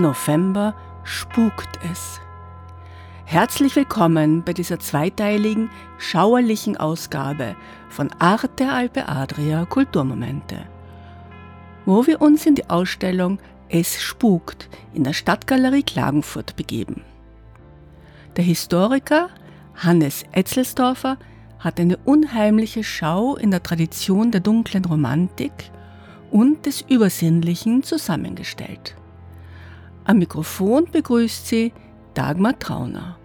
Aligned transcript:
November 0.00 0.74
spukt 1.02 1.78
es. 1.90 2.20
Herzlich 3.24 3.76
willkommen 3.76 4.42
bei 4.44 4.52
dieser 4.52 4.78
zweiteiligen, 4.78 5.70
schauerlichen 5.98 6.76
Ausgabe 6.76 7.56
von 7.88 8.10
Arte 8.18 8.70
Alpe 8.70 9.08
Adria 9.08 9.64
Kulturmomente, 9.64 10.64
wo 11.84 12.06
wir 12.06 12.20
uns 12.22 12.46
in 12.46 12.54
die 12.54 12.70
Ausstellung 12.70 13.38
Es 13.68 14.00
spukt 14.00 14.68
in 14.94 15.04
der 15.04 15.12
Stadtgalerie 15.12 15.82
Klagenfurt 15.82 16.56
begeben. 16.56 17.02
Der 18.36 18.44
Historiker 18.44 19.28
Hannes 19.74 20.24
Etzelsdorfer 20.32 21.18
hat 21.58 21.80
eine 21.80 21.96
unheimliche 21.98 22.84
Schau 22.84 23.36
in 23.36 23.50
der 23.50 23.62
Tradition 23.62 24.30
der 24.30 24.40
dunklen 24.40 24.84
Romantik 24.84 25.70
und 26.30 26.66
des 26.66 26.82
Übersinnlichen 26.82 27.82
zusammengestellt. 27.82 28.97
Am 30.08 30.20
Mikrofon 30.20 30.86
begrüßt 30.90 31.48
sie 31.48 31.70
Dagmar 32.14 32.58
Trauner. 32.58 33.18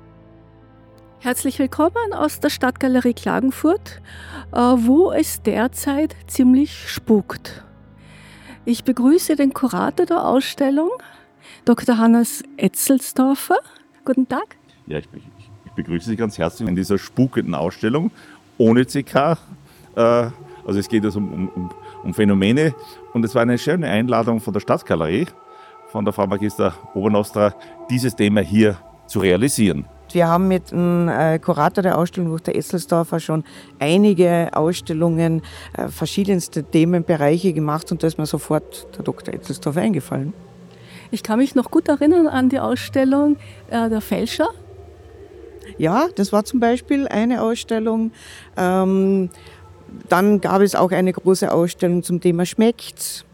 Herzlich 1.22 1.58
willkommen 1.58 2.12
aus 2.12 2.42
der 2.42 2.50
Stadtgalerie 2.50 3.14
Klagenfurt, 3.14 4.02
äh, 4.52 4.58
wo 4.58 5.14
es 5.14 5.42
derzeit 5.42 6.14
ziemlich 6.28 6.90
spukt. 6.90 7.64
Ich 8.66 8.84
begrüße 8.84 9.38
den 9.38 9.54
Kurator 9.54 10.06
der 10.06 10.28
Ausstellung, 10.28 10.90
Dr. 11.64 11.98
Hannes 11.98 12.44
Etzelsdorfer. 12.58 13.60
Guten 14.04 14.28
Tag. 14.28 14.58
Ja, 14.86 14.98
ich, 14.98 15.08
begrüße 15.78 16.10
Sie 16.10 16.18
ganz 16.18 16.38
herzlich 16.38 16.68
in 16.68 16.76
dieser 16.76 16.98
spukenden 16.98 17.56
Ausstellung 17.56 18.12
ohne 18.58 18.86
CK. 18.86 19.38
Äh, 19.96 20.02
also 20.68 20.80
es 20.80 20.90
geht 20.90 21.06
also 21.06 21.20
um, 21.20 21.48
um, 21.48 21.70
um 22.04 22.14
Phänomene 22.14 22.76
und 23.14 23.24
es 23.24 23.34
war 23.36 23.44
eine 23.44 23.58
schöne 23.58 23.88
Einladung 23.88 24.42
von 24.42 24.52
der 24.52 24.60
Stadtgalerie 24.60 25.28
von 25.94 26.04
der 26.04 26.12
Frau 26.12 26.26
Magister 26.26 26.74
Obernostra, 26.96 27.54
dieses 27.88 28.16
Thema 28.16 28.42
hier 28.42 28.78
zu 29.06 29.20
realisieren. 29.20 29.86
Wir 30.12 30.28
haben 30.28 30.48
mit 30.48 30.72
dem 30.72 31.08
äh, 31.08 31.38
Kurator 31.38 31.84
der 31.84 32.00
Ausstellung, 32.00 32.30
durch 32.30 32.42
der 32.42 32.56
Esselsdorfer, 32.56 33.20
schon 33.20 33.44
einige 33.78 34.50
Ausstellungen, 34.54 35.44
äh, 35.78 35.88
verschiedenste 35.90 36.64
Themenbereiche 36.64 37.54
gemacht 37.54 37.92
und 37.92 38.02
da 38.02 38.08
ist 38.08 38.18
mir 38.18 38.26
sofort 38.26 38.88
der 38.98 39.04
Dr. 39.04 39.36
Esselsdorfer 39.36 39.82
eingefallen. 39.82 40.34
Ich 41.12 41.22
kann 41.22 41.38
mich 41.38 41.54
noch 41.54 41.70
gut 41.70 41.88
erinnern 41.88 42.28
an 42.28 42.50
die 42.50 42.60
Ausstellung 42.60 43.38
äh, 43.70 43.88
der 43.88 44.02
Fälscher. 44.02 44.50
Ja, 45.78 46.08
das 46.16 46.34
war 46.34 46.44
zum 46.44 46.60
Beispiel 46.60 47.08
eine 47.08 47.44
Ausstellung. 47.44 48.12
Ähm, 48.58 49.30
dann 50.10 50.42
gab 50.42 50.62
es 50.62 50.74
auch 50.74 50.92
eine 50.92 51.14
große 51.14 51.52
Ausstellung 51.52 52.02
zum 52.02 52.20
Thema 52.20 52.48
Schmeckt. 52.48 53.26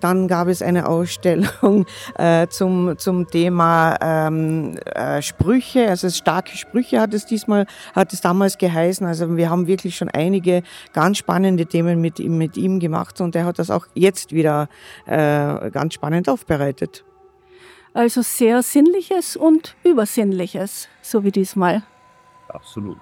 Dann 0.00 0.28
gab 0.28 0.48
es 0.48 0.62
eine 0.62 0.88
Ausstellung 0.88 1.86
äh, 2.18 2.46
zum, 2.48 2.98
zum 2.98 3.28
Thema 3.28 3.96
ähm, 4.00 4.76
äh, 4.94 5.22
Sprüche, 5.22 5.88
also 5.88 6.08
starke 6.10 6.56
Sprüche 6.56 7.00
hat 7.00 7.14
es 7.14 7.26
diesmal, 7.26 7.66
hat 7.94 8.12
es 8.12 8.20
damals 8.20 8.58
geheißen. 8.58 9.06
Also 9.06 9.36
wir 9.36 9.50
haben 9.50 9.66
wirklich 9.66 9.96
schon 9.96 10.08
einige 10.08 10.62
ganz 10.92 11.18
spannende 11.18 11.66
Themen 11.66 12.00
mit 12.00 12.18
ihm, 12.18 12.38
mit 12.38 12.56
ihm 12.56 12.80
gemacht 12.80 13.20
und 13.20 13.34
er 13.36 13.44
hat 13.44 13.58
das 13.58 13.70
auch 13.70 13.86
jetzt 13.94 14.32
wieder 14.32 14.68
äh, 15.06 15.70
ganz 15.70 15.94
spannend 15.94 16.28
aufbereitet. 16.28 17.04
Also 17.94 18.20
sehr 18.20 18.62
Sinnliches 18.62 19.36
und 19.36 19.74
Übersinnliches, 19.82 20.88
so 21.00 21.24
wie 21.24 21.30
diesmal. 21.30 21.82
Absolut. 22.48 22.98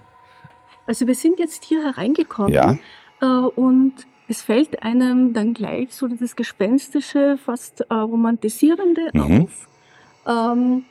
Also 0.86 1.06
wir 1.06 1.14
sind 1.14 1.38
jetzt 1.38 1.64
hier 1.64 1.82
hereingekommen 1.82 2.52
ja. 2.52 2.76
äh, 3.20 3.26
und 3.26 3.94
es 4.28 4.42
fällt 4.42 4.82
einem 4.82 5.32
dann 5.32 5.54
gleich 5.54 5.92
so 5.92 6.08
das 6.08 6.34
Gespenstische, 6.36 7.38
fast 7.44 7.80
äh, 7.82 7.94
Romantisierende 7.94 9.10
Mhm. 9.12 9.42
auf. 9.42 9.68
Ähm, 10.26 10.84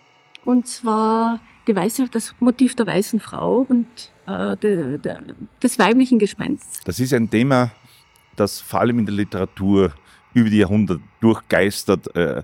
und 0.46 0.68
zwar 0.68 1.40
die 1.68 1.76
weiße, 1.76 2.08
das 2.10 2.36
Motiv 2.40 2.76
der 2.76 2.88
weißen 2.88 3.20
Frau 3.20 3.66
und 3.68 3.88
äh, 4.28 4.56
de, 4.58 4.98
de, 4.98 5.16
des 5.62 5.80
weiblichen 5.80 6.20
Gespensts. 6.20 6.82
Das 6.84 7.00
ist 7.00 7.14
ein 7.14 7.30
Thema, 7.30 7.72
das 8.36 8.60
vor 8.60 8.82
allem 8.82 9.00
in 9.00 9.06
der 9.06 9.16
Literatur 9.16 9.94
über 10.34 10.50
die 10.50 10.58
Jahrhunderte 10.58 11.02
durchgeistert 11.22 12.16
äh, 12.16 12.40
äh, 12.40 12.44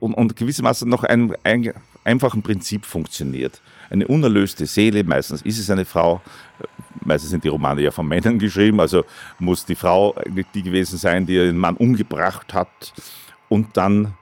und, 0.00 0.14
und 0.14 0.36
gewissermaßen 0.36 0.88
noch 0.88 1.04
ein, 1.04 1.34
ein 1.42 1.72
einfachen 2.04 2.42
Prinzip 2.42 2.86
funktioniert. 2.86 3.60
Eine 3.90 4.06
unerlöste 4.08 4.66
Seele, 4.66 5.04
meistens 5.04 5.42
ist 5.42 5.58
es 5.58 5.68
eine 5.68 5.84
Frau, 5.84 6.20
meistens 7.04 7.30
sind 7.30 7.44
die 7.44 7.48
Romane 7.48 7.82
ja 7.82 7.90
von 7.90 8.06
Männern 8.06 8.38
geschrieben, 8.38 8.80
also 8.80 9.04
muss 9.38 9.64
die 9.64 9.74
Frau 9.74 10.14
die 10.54 10.62
gewesen 10.62 10.98
sein, 10.98 11.26
die 11.26 11.34
ihren 11.34 11.58
Mann 11.58 11.76
umgebracht 11.76 12.54
hat 12.54 12.92
und 13.48 13.76
dann 13.76 14.14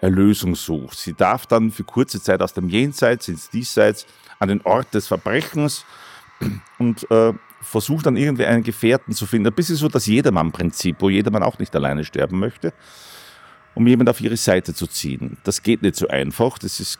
Erlösung 0.00 0.54
sucht. 0.54 0.98
Sie 0.98 1.14
darf 1.14 1.46
dann 1.46 1.70
für 1.70 1.84
kurze 1.84 2.22
Zeit 2.22 2.40
aus 2.40 2.52
dem 2.54 2.68
Jenseits 2.68 3.28
ins 3.28 3.50
Diesseits 3.50 4.06
an 4.38 4.48
den 4.48 4.62
Ort 4.62 4.94
des 4.94 5.08
Verbrechens 5.08 5.84
und 6.78 7.10
äh, 7.10 7.32
versucht 7.60 8.06
dann 8.06 8.16
irgendwie 8.16 8.46
einen 8.46 8.62
Gefährten 8.62 9.12
zu 9.12 9.26
finden. 9.26 9.48
Ein 9.48 9.54
bisschen 9.54 9.76
so 9.76 9.88
das 9.88 10.06
Jedermann-Prinzip, 10.06 10.96
wo 11.00 11.10
jedermann 11.10 11.42
auch 11.42 11.58
nicht 11.58 11.74
alleine 11.74 12.04
sterben 12.04 12.38
möchte, 12.38 12.72
um 13.78 13.86
jemanden 13.86 14.10
auf 14.10 14.20
ihre 14.20 14.36
Seite 14.36 14.74
zu 14.74 14.88
ziehen. 14.88 15.36
Das 15.44 15.62
geht 15.62 15.82
nicht 15.82 15.94
so 15.94 16.08
einfach. 16.08 16.58
Das 16.58 16.80
ist 16.80 16.98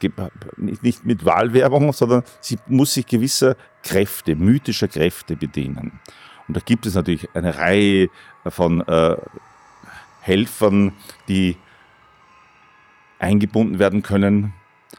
nicht 0.80 1.04
mit 1.04 1.24
Wahlwerbung, 1.24 1.92
sondern 1.92 2.22
sie 2.40 2.56
muss 2.68 2.94
sich 2.94 3.04
gewisser 3.04 3.56
Kräfte, 3.82 4.36
mythischer 4.36 4.86
Kräfte 4.86 5.34
bedienen. 5.34 5.98
Und 6.46 6.56
da 6.56 6.60
gibt 6.64 6.86
es 6.86 6.94
natürlich 6.94 7.28
eine 7.34 7.58
Reihe 7.58 8.10
von 8.46 8.86
äh, 8.86 9.16
Helfern, 10.20 10.92
die 11.26 11.56
eingebunden 13.18 13.80
werden 13.80 14.02
können. 14.02 14.52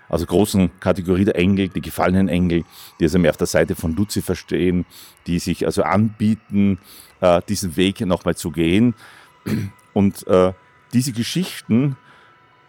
Also 0.09 0.25
großen 0.25 0.81
Kategorie 0.81 1.23
der 1.23 1.37
Engel, 1.37 1.69
die 1.69 1.79
gefallenen 1.79 2.27
Engel, 2.27 2.65
die 2.99 3.05
also 3.05 3.19
mehr 3.19 3.31
auf 3.31 3.37
der 3.37 3.47
Seite 3.47 3.75
von 3.75 3.95
Luzifer 3.95 4.35
stehen, 4.35 4.85
die 5.27 5.39
sich 5.39 5.65
also 5.65 5.83
anbieten, 5.83 6.77
äh, 7.21 7.41
diesen 7.47 7.77
Weg 7.77 8.01
nochmal 8.01 8.35
zu 8.35 8.51
gehen. 8.51 8.95
Und 9.93 10.27
äh, 10.27 10.51
diese 10.93 11.11
Geschichten 11.11 11.97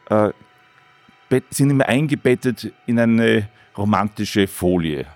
äh, 0.09 0.31
sind 1.51 1.71
immer 1.71 1.87
eingebettet 1.87 2.73
in 2.87 2.99
eine 2.99 3.49
romantische 3.77 4.47
Folie. 4.47 5.07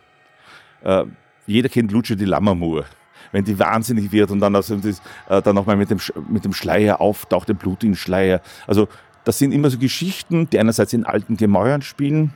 Äh, 0.83 1.05
jeder 1.47 1.69
kennt 1.69 1.93
Lucio 1.93 2.17
di 2.17 2.25
Lammermoor. 2.25 2.85
Wenn 3.33 3.45
die 3.45 3.59
wahnsinnig 3.59 4.13
wird 4.13 4.31
und 4.31 4.41
dann, 4.41 4.55
also 4.55 4.77
äh, 4.77 5.43
dann 5.43 5.55
nochmal 5.55 5.77
mit 5.77 5.91
dem, 5.91 5.99
mit 6.29 6.45
dem 6.45 6.53
Schleier 6.53 7.01
auftaucht, 7.01 7.49
dem 7.49 7.57
blutigen 7.57 7.97
Schleier. 7.97 8.41
Also 8.67 8.89
das 9.25 9.39
sind 9.39 9.53
immer 9.53 9.71
so 9.71 9.79
Geschichten, 9.79 10.49
die 10.51 10.59
einerseits 10.59 10.93
in 10.93 11.05
alten 11.05 11.37
Gemäuern 11.37 11.83
spielen. 11.83 12.35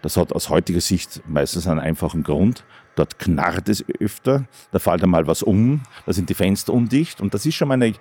Das 0.00 0.16
hat 0.16 0.32
aus 0.32 0.48
heutiger 0.48 0.80
Sicht 0.80 1.22
meistens 1.28 1.68
einen 1.68 1.78
einfachen 1.78 2.24
Grund. 2.24 2.64
Dort 2.96 3.18
knarrt 3.18 3.68
es 3.68 3.84
öfter, 4.00 4.44
da 4.70 4.78
fällt 4.78 5.02
einmal 5.02 5.26
was 5.26 5.42
um, 5.42 5.82
da 6.04 6.12
sind 6.12 6.28
die 6.28 6.34
Fenster 6.34 6.74
undicht 6.74 7.22
und 7.22 7.32
das 7.32 7.46
ist 7.46 7.54
schon 7.54 7.68
mal 7.68 7.74
eine 7.74 7.94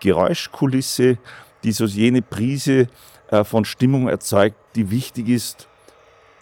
Geräuschkulisse, 0.00 1.18
die 1.64 1.72
so 1.72 1.84
jene 1.84 2.22
Prise 2.22 2.88
äh, 3.30 3.44
von 3.44 3.64
Stimmung 3.64 4.08
erzeugt, 4.08 4.56
die 4.74 4.90
wichtig 4.90 5.28
ist, 5.28 5.68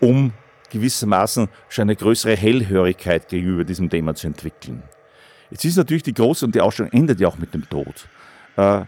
um 0.01 0.33
gewissermaßen 0.71 1.49
schon 1.69 1.83
eine 1.83 1.97
größere 1.97 2.37
Hellhörigkeit 2.37 3.29
gegenüber 3.29 3.65
diesem 3.65 3.89
Thema 3.89 4.15
zu 4.15 4.27
entwickeln. 4.27 4.83
Jetzt 5.51 5.65
ist 5.65 5.77
natürlich 5.77 6.03
die 6.03 6.15
große, 6.15 6.45
und 6.45 6.55
die 6.55 6.61
Ausstellung 6.61 6.93
endet 6.93 7.21
ja 7.21 7.29
auch 7.29 7.39
mit 7.39 7.55
dem 7.55 7.69
Tod. 7.69 8.09
Äh, 8.57 8.83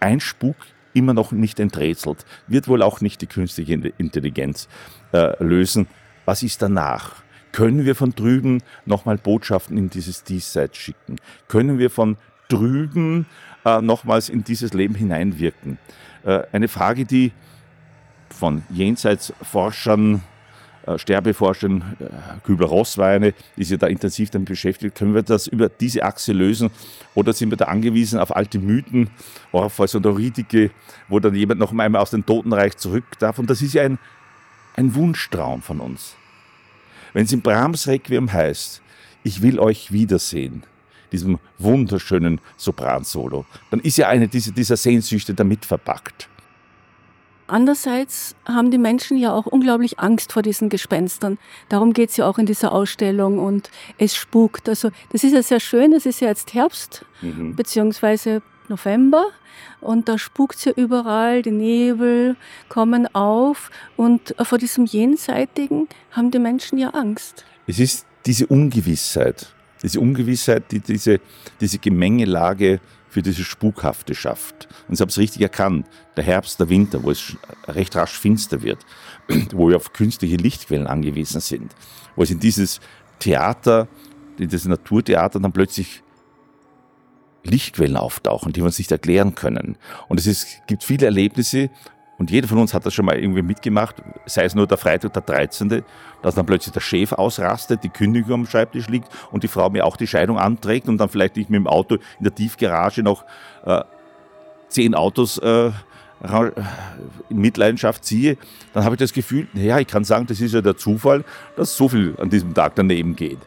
ein 0.00 0.20
Spuk 0.20 0.56
immer 0.92 1.14
noch 1.14 1.32
nicht 1.32 1.60
enträtselt, 1.60 2.24
wird 2.48 2.66
wohl 2.66 2.82
auch 2.82 3.00
nicht 3.00 3.20
die 3.20 3.26
künstliche 3.26 3.74
Intelligenz 3.98 4.68
äh, 5.12 5.42
lösen. 5.42 5.86
Was 6.24 6.42
ist 6.42 6.62
danach? 6.62 7.22
Können 7.52 7.84
wir 7.84 7.94
von 7.94 8.12
drüben 8.12 8.62
nochmal 8.84 9.16
Botschaften 9.16 9.76
in 9.76 9.90
dieses 9.90 10.24
Diesseits 10.24 10.76
schicken? 10.76 11.16
Können 11.48 11.78
wir 11.78 11.90
von 11.90 12.16
drüben 12.48 13.26
äh, 13.64 13.80
nochmals 13.80 14.28
in 14.28 14.44
dieses 14.44 14.72
Leben 14.72 14.94
hineinwirken? 14.94 15.78
Äh, 16.24 16.42
eine 16.52 16.68
Frage, 16.68 17.04
die 17.04 17.32
von 18.28 18.62
Jenseitsforschern 18.70 20.22
äh, 20.86 20.98
Sterbeforscherin 20.98 21.82
äh, 22.00 22.40
Kübler-Ross 22.44 22.98
die 23.56 23.64
sich 23.64 23.78
da 23.78 23.86
intensiv 23.86 24.30
damit 24.30 24.48
beschäftigt, 24.48 24.96
können 24.96 25.14
wir 25.14 25.22
das 25.22 25.46
über 25.46 25.68
diese 25.68 26.02
Achse 26.04 26.32
lösen 26.32 26.70
oder 27.14 27.34
sind 27.34 27.50
wir 27.50 27.58
da 27.58 27.66
angewiesen 27.66 28.18
auf 28.18 28.34
alte 28.34 28.58
Mythen, 28.58 29.10
Orpheus 29.52 29.94
und 29.94 30.06
Eurydike, 30.06 30.70
wo 31.08 31.20
dann 31.20 31.34
jemand 31.34 31.60
noch 31.60 31.70
einmal 31.70 32.00
aus 32.00 32.10
dem 32.10 32.24
Totenreich 32.24 32.76
zurück 32.78 33.04
darf 33.18 33.38
und 33.38 33.50
das 33.50 33.60
ist 33.60 33.74
ja 33.74 33.82
ein, 33.82 33.98
ein 34.74 34.94
Wunschtraum 34.94 35.60
von 35.60 35.80
uns. 35.80 36.16
Wenn 37.12 37.24
es 37.24 37.32
im 37.32 37.42
Brahms 37.42 37.86
Requiem 37.86 38.32
heißt, 38.32 38.80
ich 39.22 39.42
will 39.42 39.58
euch 39.58 39.92
wiedersehen, 39.92 40.62
diesem 41.12 41.38
wunderschönen 41.58 42.40
Sopransolo, 42.56 43.44
dann 43.70 43.80
ist 43.80 43.98
ja 43.98 44.08
eine 44.08 44.28
dieser, 44.28 44.52
dieser 44.52 44.76
Sehnsüchte 44.76 45.34
damit 45.34 45.64
verpackt. 45.64 46.28
Andererseits 47.50 48.36
haben 48.46 48.70
die 48.70 48.78
Menschen 48.78 49.16
ja 49.18 49.32
auch 49.32 49.46
unglaublich 49.46 49.98
Angst 49.98 50.32
vor 50.32 50.42
diesen 50.42 50.68
Gespenstern. 50.68 51.36
Darum 51.68 51.92
geht 51.92 52.10
es 52.10 52.16
ja 52.16 52.28
auch 52.28 52.38
in 52.38 52.46
dieser 52.46 52.70
Ausstellung 52.70 53.40
und 53.40 53.70
es 53.98 54.14
spukt. 54.14 54.68
Also 54.68 54.90
das 55.10 55.24
ist 55.24 55.32
ja 55.32 55.42
sehr 55.42 55.58
schön, 55.58 55.92
es 55.92 56.06
ist 56.06 56.20
ja 56.20 56.28
jetzt 56.28 56.54
Herbst 56.54 57.04
mhm. 57.22 57.56
beziehungsweise 57.56 58.40
November 58.68 59.26
und 59.80 60.08
da 60.08 60.16
spukt 60.16 60.56
es 60.56 60.64
ja 60.64 60.72
überall, 60.72 61.42
die 61.42 61.50
Nebel 61.50 62.36
kommen 62.68 63.12
auf 63.14 63.70
und 63.96 64.34
vor 64.40 64.58
diesem 64.58 64.86
Jenseitigen 64.86 65.88
haben 66.12 66.30
die 66.30 66.38
Menschen 66.38 66.78
ja 66.78 66.90
Angst. 66.90 67.44
Es 67.66 67.80
ist 67.80 68.06
diese 68.26 68.46
Ungewissheit, 68.46 69.52
diese 69.82 70.00
Ungewissheit, 70.00 70.70
die 70.72 70.80
diese, 70.80 71.20
diese 71.60 71.78
Gemengelage 71.78 72.80
für 73.08 73.22
diese 73.22 73.44
Spukhafte 73.44 74.14
schafft. 74.14 74.68
Und 74.86 74.94
ich 74.94 75.00
habe 75.00 75.10
es 75.10 75.18
richtig 75.18 75.42
erkannt. 75.42 75.86
Der 76.16 76.24
Herbst, 76.24 76.60
der 76.60 76.68
Winter, 76.68 77.02
wo 77.02 77.10
es 77.10 77.36
recht 77.66 77.96
rasch 77.96 78.18
finster 78.18 78.62
wird, 78.62 78.78
wo 79.52 79.68
wir 79.68 79.76
auf 79.76 79.92
künstliche 79.92 80.36
Lichtquellen 80.36 80.86
angewiesen 80.86 81.40
sind, 81.40 81.74
wo 82.14 82.22
es 82.22 82.30
in 82.30 82.38
dieses 82.38 82.80
Theater, 83.18 83.88
in 84.38 84.48
dieses 84.48 84.66
Naturtheater 84.66 85.40
dann 85.40 85.52
plötzlich 85.52 86.02
Lichtquellen 87.42 87.96
auftauchen, 87.96 88.52
die 88.52 88.60
wir 88.60 88.66
uns 88.66 88.78
nicht 88.78 88.92
erklären 88.92 89.34
können. 89.34 89.76
Und 90.08 90.20
es 90.20 90.26
ist, 90.26 90.46
gibt 90.66 90.84
viele 90.84 91.06
Erlebnisse, 91.06 91.70
und 92.20 92.30
jeder 92.30 92.46
von 92.46 92.58
uns 92.58 92.74
hat 92.74 92.84
das 92.84 92.92
schon 92.92 93.06
mal 93.06 93.18
irgendwie 93.18 93.40
mitgemacht, 93.40 93.96
sei 94.26 94.44
es 94.44 94.54
nur 94.54 94.66
der 94.66 94.76
Freitag, 94.76 95.14
der 95.14 95.22
13., 95.22 95.82
dass 96.20 96.34
dann 96.34 96.44
plötzlich 96.44 96.74
der 96.74 96.80
Chef 96.82 97.12
ausrastet, 97.12 97.82
die 97.82 97.88
Kündigung 97.88 98.40
am 98.40 98.46
Schreibtisch 98.46 98.88
liegt 98.88 99.08
und 99.30 99.42
die 99.42 99.48
Frau 99.48 99.70
mir 99.70 99.86
auch 99.86 99.96
die 99.96 100.06
Scheidung 100.06 100.38
anträgt 100.38 100.86
und 100.86 100.98
dann 100.98 101.08
vielleicht 101.08 101.38
ich 101.38 101.48
mit 101.48 101.56
dem 101.56 101.66
Auto 101.66 101.94
in 101.94 102.24
der 102.24 102.34
Tiefgarage 102.34 103.02
noch 103.02 103.24
äh, 103.64 103.80
zehn 104.68 104.94
Autos 104.94 105.38
äh, 105.38 105.70
in 107.30 107.38
Mitleidenschaft 107.38 108.04
ziehe, 108.04 108.36
dann 108.74 108.84
habe 108.84 108.96
ich 108.96 108.98
das 108.98 109.14
Gefühl, 109.14 109.48
ja, 109.54 109.78
ich 109.78 109.86
kann 109.86 110.04
sagen, 110.04 110.26
das 110.26 110.42
ist 110.42 110.52
ja 110.52 110.60
der 110.60 110.76
Zufall, 110.76 111.24
dass 111.56 111.74
so 111.74 111.88
viel 111.88 112.14
an 112.18 112.28
diesem 112.28 112.52
Tag 112.52 112.74
daneben 112.74 113.16
geht. 113.16 113.38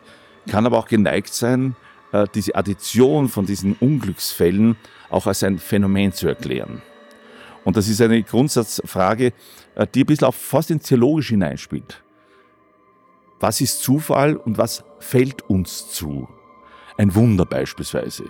Kann 0.47 0.65
aber 0.65 0.79
auch 0.79 0.87
geneigt 0.87 1.31
sein, 1.31 1.75
äh, 2.11 2.25
diese 2.33 2.55
Addition 2.55 3.29
von 3.29 3.45
diesen 3.45 3.73
Unglücksfällen 3.73 4.77
auch 5.11 5.27
als 5.27 5.43
ein 5.43 5.59
Phänomen 5.59 6.11
zu 6.11 6.27
erklären. 6.27 6.81
Und 7.63 7.77
das 7.77 7.87
ist 7.87 8.01
eine 8.01 8.21
Grundsatzfrage, 8.23 9.33
äh, 9.75 9.87
die 9.93 10.03
ein 10.03 10.05
bisschen 10.05 10.27
auch 10.27 10.33
fast 10.33 10.71
ins 10.71 10.83
Theologisch 10.83 11.29
hineinspielt. 11.29 12.03
Was 13.39 13.61
ist 13.61 13.81
Zufall 13.81 14.35
und 14.37 14.57
was 14.57 14.83
fällt 14.99 15.41
uns 15.49 15.89
zu? 15.89 16.29
Ein 16.97 17.13
Wunder 17.15 17.45
beispielsweise. 17.45 18.23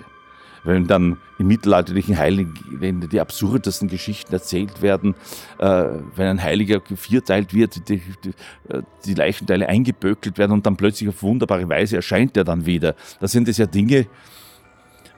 Wenn 0.64 0.88
dann 0.88 1.18
im 1.40 1.48
mittelalterlichen 1.48 2.18
Heiligen 2.18 3.10
die 3.12 3.20
absurdesten 3.20 3.90
Geschichten 3.90 4.32
erzählt 4.32 4.82
werden, 4.82 5.14
äh, 5.60 5.86
wenn 6.16 6.28
ein 6.28 6.42
Heiliger 6.42 6.82
vierteilt 6.96 7.54
wird, 7.54 7.90
die, 7.90 8.02
die, 8.24 8.30
äh, 8.70 8.82
die 9.06 9.14
Leichenteile 9.14 9.68
eingeböckelt 9.68 10.38
werden 10.38 10.54
und 10.54 10.66
dann 10.66 10.78
plötzlich 10.78 11.10
auf 11.10 11.22
wunderbare 11.22 11.68
Weise 11.68 11.98
erscheint 11.98 12.38
er 12.38 12.46
dann 12.46 12.66
wieder. 12.66 12.96
Das 13.20 13.34
sind 13.34 13.50
es 13.50 13.58
ja 13.58 13.66
Dinge, 13.66 14.08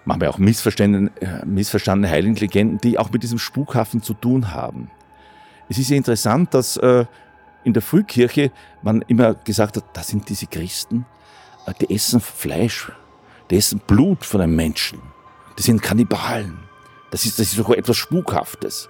manchmal 0.05 0.29
auch 0.29 0.37
missverstandene, 0.37 1.11
äh, 1.19 1.45
missverstandene 1.45 2.11
Heiligenlegenden, 2.11 2.79
die 2.79 2.97
auch 2.97 3.11
mit 3.11 3.23
diesem 3.23 3.39
Spukhafen 3.39 4.01
zu 4.01 4.13
tun 4.13 4.51
haben. 4.53 4.89
Es 5.67 5.77
ist 5.77 5.89
ja 5.89 5.97
interessant, 5.97 6.53
dass 6.53 6.77
äh, 6.77 7.05
in 7.63 7.73
der 7.73 7.81
Frühkirche 7.81 8.51
man 8.83 9.01
immer 9.03 9.33
gesagt 9.33 9.77
hat, 9.77 9.85
das 9.93 10.07
sind 10.07 10.29
diese 10.29 10.47
Christen, 10.47 11.05
äh, 11.65 11.73
die 11.81 11.93
essen 11.93 12.21
Fleisch, 12.21 12.91
die 13.49 13.57
essen 13.57 13.81
Blut 13.85 14.23
von 14.23 14.41
einem 14.41 14.55
Menschen, 14.55 14.99
die 15.57 15.63
sind 15.63 15.81
Kannibalen. 15.81 16.59
Das 17.11 17.25
ist, 17.25 17.39
das 17.39 17.47
ist 17.47 17.55
sogar 17.55 17.77
etwas 17.77 17.97
Spukhaftes. 17.97 18.89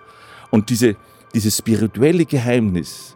Und 0.51 0.69
diese, 0.69 0.95
dieses 1.33 1.57
spirituelle 1.57 2.25
Geheimnis 2.25 3.15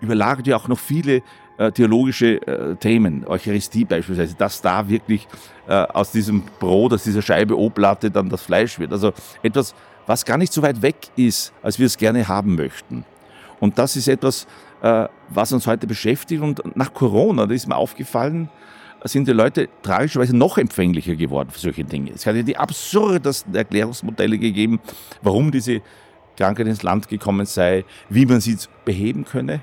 überlagert 0.00 0.46
ja 0.46 0.56
auch 0.56 0.68
noch 0.68 0.78
viele 0.78 1.22
äh, 1.58 1.72
theologische 1.72 2.40
äh, 2.46 2.76
Themen, 2.76 3.26
Eucharistie 3.26 3.84
beispielsweise, 3.84 4.34
dass 4.36 4.62
da 4.62 4.88
wirklich 4.88 5.26
äh, 5.66 5.72
aus 5.72 6.12
diesem 6.12 6.42
Brot, 6.58 6.92
aus 6.92 7.04
dieser 7.04 7.20
Scheibe 7.20 7.58
Oblatte 7.58 8.10
dann 8.10 8.28
das 8.28 8.42
Fleisch 8.42 8.78
wird. 8.78 8.92
Also 8.92 9.12
etwas, 9.42 9.74
was 10.06 10.24
gar 10.24 10.38
nicht 10.38 10.52
so 10.52 10.62
weit 10.62 10.80
weg 10.82 10.96
ist, 11.16 11.52
als 11.62 11.78
wir 11.78 11.86
es 11.86 11.96
gerne 11.96 12.26
haben 12.28 12.54
möchten. 12.54 13.04
Und 13.60 13.78
das 13.78 13.96
ist 13.96 14.08
etwas, 14.08 14.46
äh, 14.82 15.08
was 15.28 15.52
uns 15.52 15.66
heute 15.66 15.86
beschäftigt. 15.86 16.40
Und 16.42 16.76
nach 16.76 16.94
Corona, 16.94 17.46
da 17.46 17.54
ist 17.54 17.66
mir 17.66 17.76
aufgefallen, 17.76 18.48
sind 19.04 19.28
die 19.28 19.32
Leute 19.32 19.68
tragischerweise 19.82 20.36
noch 20.36 20.58
empfänglicher 20.58 21.14
geworden 21.14 21.50
für 21.50 21.60
solche 21.60 21.84
Dinge. 21.84 22.10
Es 22.14 22.26
hat 22.26 22.36
ja 22.36 22.42
die 22.42 22.56
absurdesten 22.56 23.54
Erklärungsmodelle 23.54 24.38
gegeben, 24.38 24.80
warum 25.22 25.50
diese 25.50 25.82
Krankheit 26.36 26.66
ins 26.66 26.82
Land 26.82 27.08
gekommen 27.08 27.46
sei, 27.46 27.84
wie 28.08 28.26
man 28.26 28.40
sie 28.40 28.56
beheben 28.84 29.24
könne. 29.24 29.60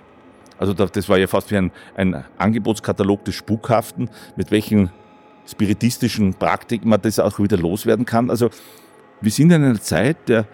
Also 0.57 0.74
das 0.74 1.10
war 1.10 1.18
ja 1.18 1.28
fast 1.28 1.52
wie 1.52 1.57
ein, 1.57 1.72
ein 1.96 2.24
Angebotskatalog 2.38 3.25
des 3.25 3.36
Spukhaften, 3.36 4.10
mit 4.36 4.52
welchen 4.52 4.92
spiritistischen 5.46 6.34
Praktiken 6.34 6.90
man 6.90 7.02
das 7.02 7.19
auch 7.19 7.40
wieder 7.40 7.57
loswerden 7.57 8.06
kann. 8.06 8.30
Also 8.30 8.50
wir 9.22 9.31
sind 9.31 9.52
in 9.52 9.63
einer 9.63 9.81
Zeit 9.81 10.30
der, 10.30 10.48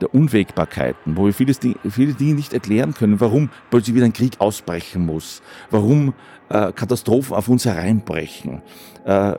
der 0.00 0.14
Unwägbarkeiten, 0.14 1.16
wo 1.16 1.26
wir 1.26 1.34
vieles, 1.34 1.60
viele 1.90 2.14
Dinge 2.14 2.34
nicht 2.34 2.52
erklären 2.52 2.94
können, 2.94 3.20
warum 3.20 3.50
plötzlich 3.70 3.94
wieder 3.96 4.04
ein 4.04 4.12
Krieg 4.12 4.40
ausbrechen 4.40 5.04
muss, 5.06 5.42
warum 5.70 6.14
äh, 6.48 6.72
Katastrophen 6.72 7.34
auf 7.34 7.48
uns 7.48 7.64
hereinbrechen. 7.64 8.62
Äh, 9.04 9.34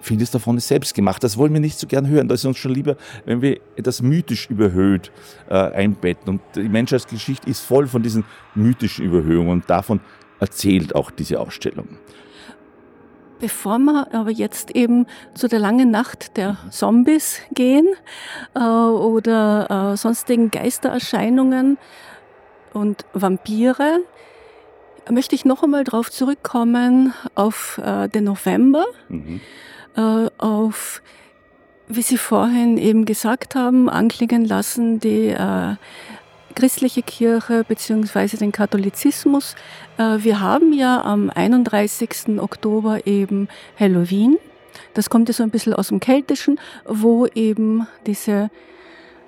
Vieles 0.00 0.30
davon 0.30 0.56
ist 0.56 0.68
selbst 0.68 0.94
gemacht. 0.94 1.22
Das 1.22 1.36
wollen 1.36 1.52
wir 1.52 1.60
nicht 1.60 1.78
so 1.78 1.86
gern 1.86 2.08
hören. 2.08 2.28
Da 2.28 2.34
ist 2.34 2.44
uns 2.44 2.58
schon 2.58 2.72
lieber, 2.74 2.96
wenn 3.26 3.42
wir 3.42 3.60
etwas 3.76 4.02
mythisch 4.02 4.48
überhöht 4.48 5.12
äh, 5.48 5.54
einbetten. 5.54 6.28
Und 6.28 6.40
die 6.54 6.68
Menschheitsgeschichte 6.68 7.48
ist 7.48 7.60
voll 7.60 7.86
von 7.86 8.02
diesen 8.02 8.24
mythischen 8.54 9.04
Überhöhungen 9.04 9.50
und 9.50 9.70
davon 9.70 10.00
erzählt 10.40 10.94
auch 10.94 11.10
diese 11.10 11.38
Ausstellung. 11.38 11.98
Bevor 13.40 13.78
wir 13.78 14.12
aber 14.12 14.30
jetzt 14.30 14.70
eben 14.76 15.06
zu 15.34 15.48
der 15.48 15.60
langen 15.60 15.90
Nacht 15.90 16.36
der 16.36 16.58
Zombies 16.70 17.40
gehen 17.54 17.88
äh, 18.54 18.60
oder 18.60 19.92
äh, 19.92 19.96
sonstigen 19.96 20.50
Geistererscheinungen 20.50 21.78
und 22.74 23.06
Vampire, 23.14 24.00
möchte 25.08 25.34
ich 25.34 25.44
noch 25.44 25.62
einmal 25.62 25.84
darauf 25.84 26.10
zurückkommen 26.10 27.14
auf 27.34 27.80
äh, 27.84 28.08
den 28.08 28.24
November. 28.24 28.84
Mhm 29.08 29.40
äh, 29.96 30.30
auf, 30.38 31.02
wie 31.88 32.02
Sie 32.02 32.16
vorhin 32.16 32.78
eben 32.78 33.04
gesagt 33.04 33.54
haben, 33.54 33.88
anklingen 33.88 34.44
lassen, 34.44 35.00
die 35.00 35.28
äh, 35.28 35.76
christliche 36.54 37.02
Kirche 37.02 37.64
bzw. 37.66 38.36
den 38.36 38.52
Katholizismus. 38.52 39.54
Äh, 39.98 40.18
wir 40.18 40.40
haben 40.40 40.72
ja 40.72 41.02
am 41.02 41.30
31. 41.30 42.38
Oktober 42.38 43.06
eben 43.06 43.48
Halloween. 43.78 44.38
Das 44.94 45.10
kommt 45.10 45.28
ja 45.28 45.34
so 45.34 45.42
ein 45.42 45.50
bisschen 45.50 45.74
aus 45.74 45.88
dem 45.88 46.00
Keltischen, 46.00 46.58
wo 46.84 47.26
eben 47.26 47.86
diese 48.06 48.50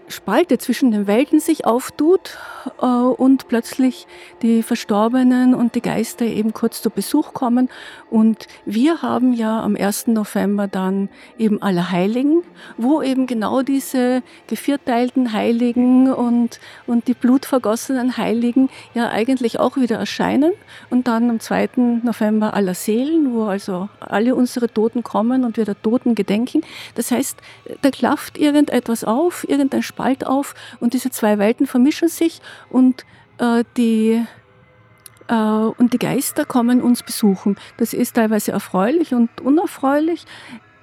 Spalte 0.09 0.59
zwischen 0.59 0.91
den 0.91 1.07
Welten 1.07 1.41
sich 1.41 1.65
auftut 1.65 2.39
äh, 2.81 2.87
und 2.87 3.49
plötzlich 3.49 4.07
die 4.43 4.63
Verstorbenen 4.63 5.55
und 5.55 5.75
die 5.75 5.81
Geister 5.81 6.25
eben 6.25 6.53
kurz 6.53 6.83
zu 6.83 6.91
Besuch 6.91 7.33
kommen. 7.33 7.69
Und 8.11 8.47
wir 8.65 9.03
haben 9.03 9.33
ja 9.33 9.63
am 9.63 9.77
1. 9.77 10.09
November 10.09 10.69
dann 10.69 11.09
eben 11.39 11.63
Allerheiligen, 11.63 12.43
wo 12.77 13.03
eben 13.03 13.27
genau 13.27 13.63
diese 13.63 14.23
gevierteilten 14.49 15.33
Heiligen 15.33 16.13
und, 16.13 16.61
und 16.87 17.09
die 17.09 17.15
blutvergossenen 17.15 18.17
Heiligen 18.17 18.69
ja 18.95 19.09
eigentlich 19.09 19.59
auch 19.59 19.77
wieder 19.77 19.97
erscheinen. 19.97 20.53
Und 20.91 21.09
dann 21.09 21.31
am 21.31 21.41
2. 21.41 21.71
November 22.03 22.55
aller 22.55 22.75
Seelen, 22.75 23.33
wo 23.35 23.45
also 23.45 23.89
alle 24.01 24.35
unsere 24.35 24.69
Toten 24.69 25.03
kommen 25.03 25.45
und 25.45 25.57
wir 25.57 25.65
der 25.65 25.81
Toten 25.81 26.15
gedenken. 26.15 26.63
Das 26.95 27.11
heißt, 27.11 27.39
da 27.81 27.91
klafft 27.91 28.39
irgendetwas 28.39 29.05
auf, 29.05 29.49
irgendein 29.49 29.83
Spalt 29.93 30.27
auf 30.27 30.55
und 30.81 30.95
diese 30.95 31.11
zwei 31.11 31.39
Welten 31.39 31.67
vermischen 31.67 32.09
sich 32.09 32.41
und 32.71 33.05
äh, 33.39 33.65
die 33.77 34.25
äh, 35.29 35.35
und 35.35 35.93
die 35.93 35.99
Geister 35.99 36.45
kommen 36.45 36.81
uns 36.81 37.03
besuchen. 37.03 37.57
Das 37.77 37.93
ist 37.93 38.17
teilweise 38.17 38.53
erfreulich 38.53 39.15
und 39.15 39.41
unerfreulich. 39.41 40.25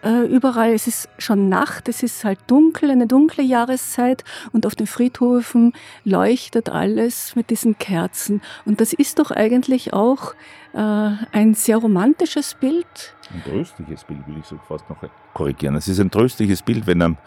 äh, 0.02 0.26
überall, 0.28 0.72
es 0.72 0.88
ist 0.88 1.10
schon 1.18 1.50
Nacht, 1.50 1.90
es 1.90 2.04
ist 2.04 2.24
halt 2.24 2.40
dunkel, 2.48 2.90
eine 2.90 3.06
dunkle 3.06 3.44
Jahreszeit 3.44 4.24
und 4.54 4.66
auf 4.66 4.76
den 4.76 4.88
Friedhöfen 4.88 5.74
leuchtet 6.06 6.70
alles 6.70 7.36
mit 7.36 7.50
diesen 7.50 7.78
Kerzen. 7.78 8.42
Und 8.66 8.80
das 8.80 8.94
ist 8.94 9.20
doch 9.20 9.32
eigentlich 9.32 9.92
auch 9.92 10.36
äh, 10.74 11.12
ein 11.34 11.54
sehr 11.54 11.78
romantisches 11.78 12.54
Bild. 12.54 12.86
Ein 13.32 13.44
tröstliches 13.44 14.04
Bild, 14.04 14.28
will 14.28 14.38
ich 14.40 14.46
so 14.46 14.58
fast 14.68 14.90
noch 14.90 14.98
korrigieren. 15.34 15.76
Es 15.76 15.88
ist 15.88 16.00
ein 16.00 16.10
tröstliches 16.10 16.64
Bild, 16.64 16.88
wenn 16.88 17.02
am, 17.02 17.18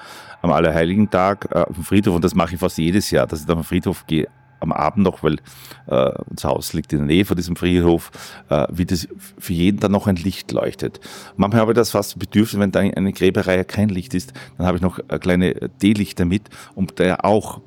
am 0.41 0.51
Allerheiligen 0.51 1.09
Tag 1.09 1.49
äh, 1.53 1.59
auf 1.59 1.75
dem 1.75 1.85
Friedhof, 1.85 2.17
und 2.17 2.25
das 2.25 2.35
mache 2.35 2.55
ich 2.55 2.61
fast 2.61 2.79
jedes 2.79 3.11
Jahr, 3.13 3.27
dass 3.27 3.45
ich 3.45 3.49
auf 3.49 3.55
den 3.55 3.65
Friedhof 3.65 4.07
gehe, 4.07 4.29
am 4.59 4.73
Abend 4.73 5.05
noch, 5.05 5.23
weil 5.23 5.39
äh, 5.87 6.11
unser 6.29 6.49
Haus 6.51 6.73
liegt 6.73 6.93
in 6.93 7.01
der 7.01 7.07
Nähe 7.07 7.25
von 7.25 7.37
diesem 7.37 7.57
Friedhof, 7.57 8.11
äh, 8.49 8.67
wie 8.71 8.85
das 8.85 9.09
für 9.39 9.53
jeden 9.53 9.79
dann 9.79 9.93
noch 9.93 10.07
ein 10.07 10.17
Licht 10.17 10.51
leuchtet. 10.53 11.01
Manchmal 11.37 11.63
habe 11.63 11.73
ich 11.73 11.77
das 11.77 11.91
fast 11.91 12.19
bedürfnis, 12.19 12.61
wenn 12.61 12.73
da 12.73 12.81
eine 12.81 13.13
Gräberei 13.13 13.63
kein 13.65 13.89
Licht 13.89 14.15
ist, 14.15 14.33
dann 14.57 14.67
habe 14.67 14.77
ich 14.77 14.83
noch 14.83 15.01
kleine 15.21 15.55
D-Lichter 15.83 16.25
mit, 16.25 16.49
um 16.75 16.87
da 16.95 17.17
auch 17.23 17.61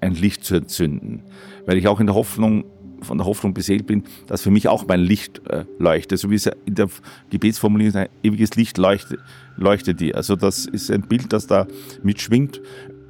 ein 0.00 0.14
Licht 0.14 0.44
zu 0.44 0.54
entzünden. 0.56 1.22
Weil 1.66 1.76
ich 1.76 1.88
auch 1.88 2.00
in 2.00 2.06
der 2.06 2.14
Hoffnung 2.14 2.64
von 3.02 3.18
der 3.18 3.26
Hoffnung 3.26 3.54
beseelt 3.54 3.86
bin, 3.86 4.04
dass 4.26 4.42
für 4.42 4.50
mich 4.50 4.68
auch 4.68 4.86
mein 4.86 5.00
Licht 5.00 5.40
äh, 5.48 5.64
leuchtet. 5.78 6.18
So 6.18 6.30
wie 6.30 6.36
es 6.36 6.46
in 6.46 6.74
der 6.74 6.88
Gebetsformulierung 7.30 7.88
ist, 7.90 7.96
ein 7.96 8.08
ewiges 8.22 8.54
Licht 8.56 8.78
leuchtet, 8.78 9.20
leuchtet 9.56 10.00
dir. 10.00 10.16
Also 10.16 10.36
das 10.36 10.66
ist 10.66 10.90
ein 10.90 11.02
Bild, 11.02 11.32
das 11.32 11.46
da 11.46 11.66
mitschwingt. 12.02 12.60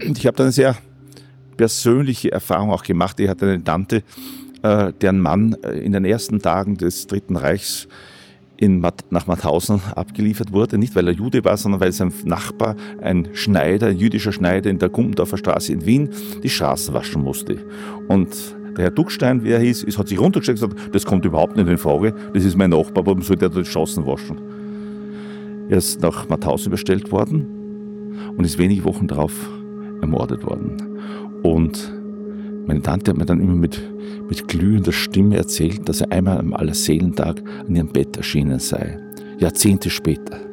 Und 0.04 0.18
ich 0.18 0.26
habe 0.26 0.37
da 0.37 0.44
eine 0.44 0.52
sehr 0.52 0.76
persönliche 1.56 2.32
Erfahrung 2.32 2.70
auch 2.70 2.82
gemacht. 2.82 3.20
Ich 3.20 3.28
hatte 3.28 3.47
eine 3.47 3.64
Tante, 3.64 4.02
äh, 4.62 4.92
deren 5.00 5.20
Mann 5.20 5.56
äh, 5.62 5.78
in 5.78 5.92
den 5.92 6.04
ersten 6.04 6.40
Tagen 6.40 6.76
des 6.76 7.06
Dritten 7.06 7.37
Reichs 7.37 7.87
in, 8.61 8.80
nach 9.11 9.26
Mauthausen 9.26 9.80
abgeliefert 9.94 10.52
wurde. 10.52 10.78
Nicht 10.78 10.94
weil 10.94 11.09
er 11.09 11.14
Jude 11.14 11.44
war, 11.44 11.56
sondern 11.56 11.80
weil 11.80 11.92
sein 11.92 12.12
Nachbar, 12.25 12.76
ein 13.00 13.28
Schneider, 13.32 13.88
ein 13.88 13.97
jüdischer 13.97 14.32
Schneider 14.32 14.68
in 14.70 14.78
der 14.78 14.90
Gummendorfer 14.90 15.38
Straße 15.38 15.73
in 15.73 15.87
Wien, 15.87 16.11
die 16.42 16.50
Straßen 16.50 16.92
waschen 16.92 17.23
musste. 17.23 17.56
Und 18.09 18.28
der 18.76 18.84
Herr 18.84 18.90
Duckstein, 18.90 19.44
wie 19.44 19.50
er 19.50 19.60
hieß, 19.60 19.84
ist, 19.84 19.98
hat 19.98 20.08
sich 20.08 20.18
runtergestellt 20.18 20.62
und 20.62 20.74
gesagt, 20.74 20.94
das 20.94 21.04
kommt 21.04 21.24
überhaupt 21.24 21.56
nicht 21.56 21.68
in 21.68 21.78
Frage, 21.78 22.14
das 22.32 22.44
ist 22.44 22.56
mein 22.56 22.70
Nachbar, 22.70 23.06
warum 23.06 23.22
soll 23.22 23.36
der 23.36 23.48
die 23.48 23.64
Straßen 23.64 24.06
waschen? 24.06 24.38
Er 25.68 25.78
ist 25.78 26.02
nach 26.02 26.28
Mauthausen 26.28 26.68
überstellt 26.68 27.12
worden 27.12 27.46
und 28.36 28.44
ist 28.44 28.58
wenige 28.58 28.84
Wochen 28.84 29.06
darauf 29.06 29.32
ermordet 30.00 30.44
worden. 30.44 30.98
Und 31.42 31.92
meine 32.66 32.82
Tante 32.82 33.10
hat 33.10 33.18
mir 33.18 33.26
dann 33.26 33.40
immer 33.40 33.54
mit, 33.54 33.80
mit 34.28 34.48
glühender 34.48 34.92
Stimme 34.92 35.36
erzählt, 35.36 35.88
dass 35.88 36.00
er 36.00 36.12
einmal 36.12 36.38
am 36.38 36.54
Allerseelentag 36.54 37.42
an 37.66 37.74
ihrem 37.74 37.88
Bett 37.88 38.16
erschienen 38.16 38.58
sei. 38.58 38.98
Jahrzehnte 39.38 39.90
später. 39.90 40.50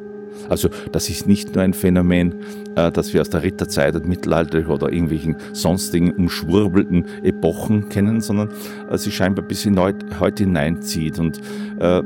Also 0.48 0.68
das 0.92 1.08
ist 1.08 1.26
nicht 1.26 1.54
nur 1.54 1.64
ein 1.64 1.74
Phänomen, 1.74 2.34
äh, 2.76 2.90
das 2.90 3.12
wir 3.12 3.20
aus 3.20 3.30
der 3.30 3.42
Ritterzeit 3.42 3.94
und 3.94 4.08
Mittelalter 4.08 4.68
oder 4.68 4.92
irgendwelchen 4.92 5.36
sonstigen 5.52 6.12
umschwurbelten 6.12 7.04
Epochen 7.22 7.88
kennen, 7.88 8.20
sondern 8.20 8.50
äh, 8.90 8.98
sie 8.98 9.10
scheinbar 9.10 9.44
bis 9.44 9.64
in 9.66 9.78
heute 9.78 10.44
hineinzieht. 10.44 11.18
Und 11.18 11.38
äh, 11.78 12.02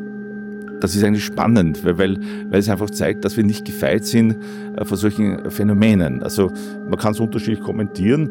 das 0.80 0.96
ist 0.96 1.04
eigentlich 1.04 1.24
spannend, 1.24 1.84
weil, 1.84 1.98
weil, 1.98 2.20
weil 2.50 2.58
es 2.58 2.68
einfach 2.68 2.90
zeigt, 2.90 3.24
dass 3.24 3.36
wir 3.36 3.44
nicht 3.44 3.64
gefeit 3.64 4.04
sind 4.04 4.36
vor 4.82 4.96
solchen 4.96 5.48
Phänomenen. 5.48 6.24
Also 6.24 6.50
man 6.88 6.98
kann 6.98 7.12
es 7.12 7.20
unterschiedlich 7.20 7.60
kommentieren 7.60 8.30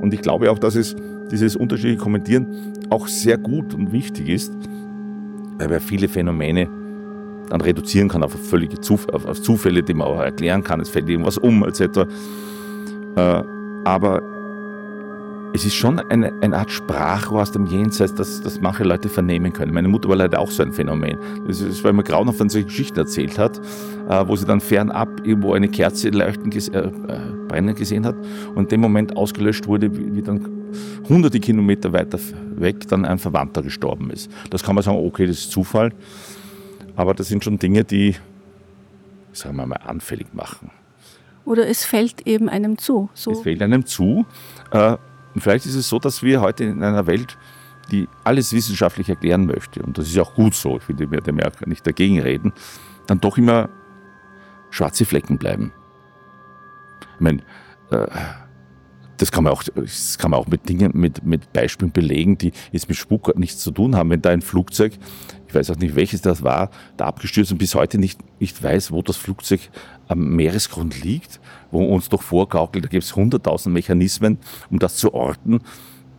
und 0.00 0.14
ich 0.14 0.22
glaube 0.22 0.50
auch, 0.50 0.58
dass 0.58 0.74
es 0.74 0.96
dieses 1.30 1.54
unterschiedliche 1.54 1.98
Kommentieren 1.98 2.46
auch 2.88 3.08
sehr 3.08 3.36
gut 3.36 3.74
und 3.74 3.92
wichtig 3.92 4.28
ist, 4.28 4.52
weil 5.58 5.68
man 5.68 5.80
viele 5.80 6.08
Phänomene 6.08 6.68
dann 7.48 7.60
reduzieren 7.60 8.08
kann 8.08 8.22
auf 8.22 8.32
völlige 8.32 8.80
Zuf 8.80 9.08
auf 9.08 9.40
Zufälle, 9.40 9.82
die 9.82 9.94
man 9.94 10.08
auch 10.08 10.20
erklären 10.20 10.62
kann. 10.62 10.80
Es 10.80 10.88
fällt 10.88 11.08
irgendwas 11.08 11.38
um, 11.38 11.64
etc. 11.64 12.06
Äh, 13.16 13.42
aber 13.84 14.22
es 15.56 15.64
ist 15.64 15.74
schon 15.74 15.98
eine, 15.98 16.32
eine 16.42 16.58
Art 16.58 16.70
Sprachrohr 16.70 17.40
aus 17.40 17.50
dem 17.50 17.66
Jenseits, 17.66 18.14
das, 18.14 18.42
das 18.42 18.60
manche 18.60 18.84
Leute 18.84 19.08
vernehmen 19.08 19.52
können. 19.52 19.72
Meine 19.72 19.88
Mutter 19.88 20.08
war 20.08 20.16
leider 20.16 20.38
auch 20.38 20.50
so 20.50 20.62
ein 20.62 20.72
Phänomen. 20.72 21.16
Das 21.46 21.60
ist, 21.60 21.82
weil 21.82 21.94
man 21.94 22.04
grauenhaft 22.04 22.36
von 22.36 22.48
solchen 22.50 22.68
Geschichten 22.68 22.98
erzählt 22.98 23.38
hat, 23.38 23.58
äh, 24.08 24.24
wo 24.26 24.36
sie 24.36 24.44
dann 24.44 24.60
fernab 24.60 25.08
irgendwo 25.24 25.54
eine 25.54 25.68
Kerze 25.68 26.10
leuchten, 26.10 26.52
äh, 26.52 26.78
äh, 26.78 26.90
brennen 27.48 27.74
gesehen 27.74 28.04
hat 28.04 28.16
und 28.54 28.64
in 28.64 28.68
dem 28.68 28.80
Moment 28.80 29.16
ausgelöscht 29.16 29.66
wurde, 29.66 29.96
wie, 29.96 30.14
wie 30.16 30.22
dann 30.22 30.46
hunderte 31.08 31.40
Kilometer 31.40 31.92
weiter 31.92 32.18
weg 32.56 32.86
dann 32.88 33.04
ein 33.04 33.18
Verwandter 33.18 33.62
gestorben 33.62 34.10
ist. 34.10 34.30
Das 34.50 34.62
kann 34.62 34.74
man 34.74 34.84
sagen, 34.84 34.98
okay, 34.98 35.26
das 35.26 35.38
ist 35.38 35.50
Zufall, 35.52 35.92
aber 36.96 37.14
das 37.14 37.28
sind 37.28 37.44
schon 37.44 37.58
Dinge, 37.58 37.84
die, 37.84 38.16
sagen 39.32 39.56
wir 39.56 39.66
mal, 39.66 39.76
anfällig 39.76 40.34
machen. 40.34 40.70
Oder 41.44 41.68
es 41.68 41.84
fällt 41.84 42.26
eben 42.26 42.48
einem 42.48 42.78
zu. 42.78 43.08
So. 43.14 43.30
Es 43.30 43.40
fällt 43.42 43.62
einem 43.62 43.86
zu. 43.86 44.26
Äh, 44.72 44.96
und 45.34 45.40
vielleicht 45.40 45.66
ist 45.66 45.74
es 45.74 45.88
so, 45.88 45.98
dass 45.98 46.22
wir 46.22 46.40
heute 46.40 46.64
in 46.64 46.82
einer 46.82 47.06
Welt, 47.06 47.38
die 47.92 48.08
alles 48.24 48.52
wissenschaftlich 48.52 49.08
erklären 49.08 49.46
möchte, 49.46 49.82
und 49.82 49.96
das 49.96 50.08
ist 50.08 50.18
auch 50.18 50.34
gut 50.34 50.54
so, 50.54 50.78
ich 50.78 50.88
will 50.88 50.96
dem 50.96 51.38
ja 51.38 51.50
nicht 51.66 51.86
dagegen 51.86 52.20
reden, 52.20 52.52
dann 53.06 53.20
doch 53.20 53.38
immer 53.38 53.68
schwarze 54.70 55.04
Flecken 55.04 55.38
bleiben. 55.38 55.72
Ich 57.14 57.20
meine, 57.20 57.42
äh, 57.90 58.06
das 59.18 59.32
kann 59.32 59.44
man 59.44 59.52
auch, 59.52 59.62
das 59.62 60.18
kann 60.18 60.30
man 60.30 60.40
auch 60.40 60.46
mit 60.46 60.68
Dingen, 60.68 60.92
mit, 60.94 61.24
mit 61.24 61.52
Beispielen 61.52 61.92
belegen, 61.92 62.38
die 62.38 62.52
jetzt 62.72 62.88
mit 62.88 62.98
Spuk 62.98 63.36
nichts 63.38 63.62
zu 63.62 63.70
tun 63.70 63.96
haben. 63.96 64.10
Wenn 64.10 64.22
da 64.22 64.30
ein 64.30 64.42
Flugzeug, 64.42 64.92
weiß 65.56 65.70
auch 65.70 65.76
nicht 65.76 65.96
welches 65.96 66.22
das 66.22 66.42
war, 66.42 66.70
da 66.96 67.06
abgestürzt 67.06 67.50
und 67.50 67.58
bis 67.58 67.74
heute 67.74 67.98
nicht, 67.98 68.20
nicht 68.40 68.62
weiß, 68.62 68.92
wo 68.92 69.02
das 69.02 69.16
Flugzeug 69.16 69.60
am 70.08 70.36
Meeresgrund 70.36 71.02
liegt, 71.02 71.40
wo 71.70 71.84
uns 71.84 72.08
doch 72.08 72.22
vorgaukelt, 72.22 72.84
da 72.84 72.88
gibt 72.88 73.02
es 73.02 73.16
hunderttausend 73.16 73.74
Mechanismen, 73.74 74.38
um 74.70 74.78
das 74.78 74.96
zu 74.96 75.12
orten, 75.14 75.60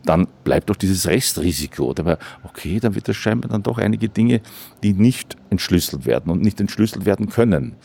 dann 0.04 0.28
bleibt 0.44 0.70
doch 0.70 0.76
dieses 0.76 1.06
Restrisiko. 1.06 1.94
Aber 1.98 2.18
okay, 2.44 2.80
dann 2.80 2.94
wird 2.94 3.08
es 3.08 3.16
scheinbar 3.16 3.50
dann 3.50 3.62
doch 3.62 3.78
einige 3.78 4.08
Dinge, 4.08 4.40
die 4.82 4.92
nicht 4.92 5.36
entschlüsselt 5.50 6.06
werden 6.06 6.30
und 6.30 6.42
nicht 6.42 6.60
entschlüsselt 6.60 7.06
werden 7.06 7.28
können 7.28 7.76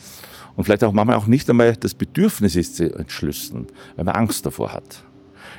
und 0.56 0.64
vielleicht 0.64 0.84
auch 0.84 0.92
manchmal 0.92 1.16
auch 1.16 1.26
nicht 1.26 1.48
einmal 1.50 1.76
das 1.76 1.94
Bedürfnis 1.94 2.56
ist 2.56 2.76
zu 2.76 2.94
entschlüsseln, 2.94 3.66
weil 3.96 4.04
man 4.04 4.14
Angst 4.14 4.46
davor 4.46 4.72
hat. 4.72 5.04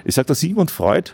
Ich 0.04 0.16
sage 0.16 0.28
der 0.28 0.36
Sigmund 0.36 0.72
Freud, 0.72 1.12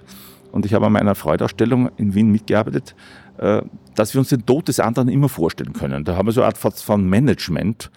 und 0.52 0.66
ich 0.66 0.74
habe 0.74 0.86
an 0.86 0.94
meiner 0.94 1.16
Freud-Ausstellung 1.16 1.90
in 1.98 2.14
Wien 2.14 2.32
mitgearbeitet, 2.32 2.96
äh, 3.38 3.62
dass 3.96 4.14
wir 4.14 4.20
uns 4.20 4.30
den 4.30 4.46
Tod 4.46 4.68
des 4.68 4.80
anderen 4.80 5.10
immer 5.10 5.30
vorstellen 5.30 5.74
können. 5.74 6.04
Da 6.04 6.16
haben 6.16 6.28
wir 6.28 6.32
so 6.32 6.42
eine 6.42 6.48
Art 6.48 6.58
von 6.58 7.10
Management, 7.10 7.92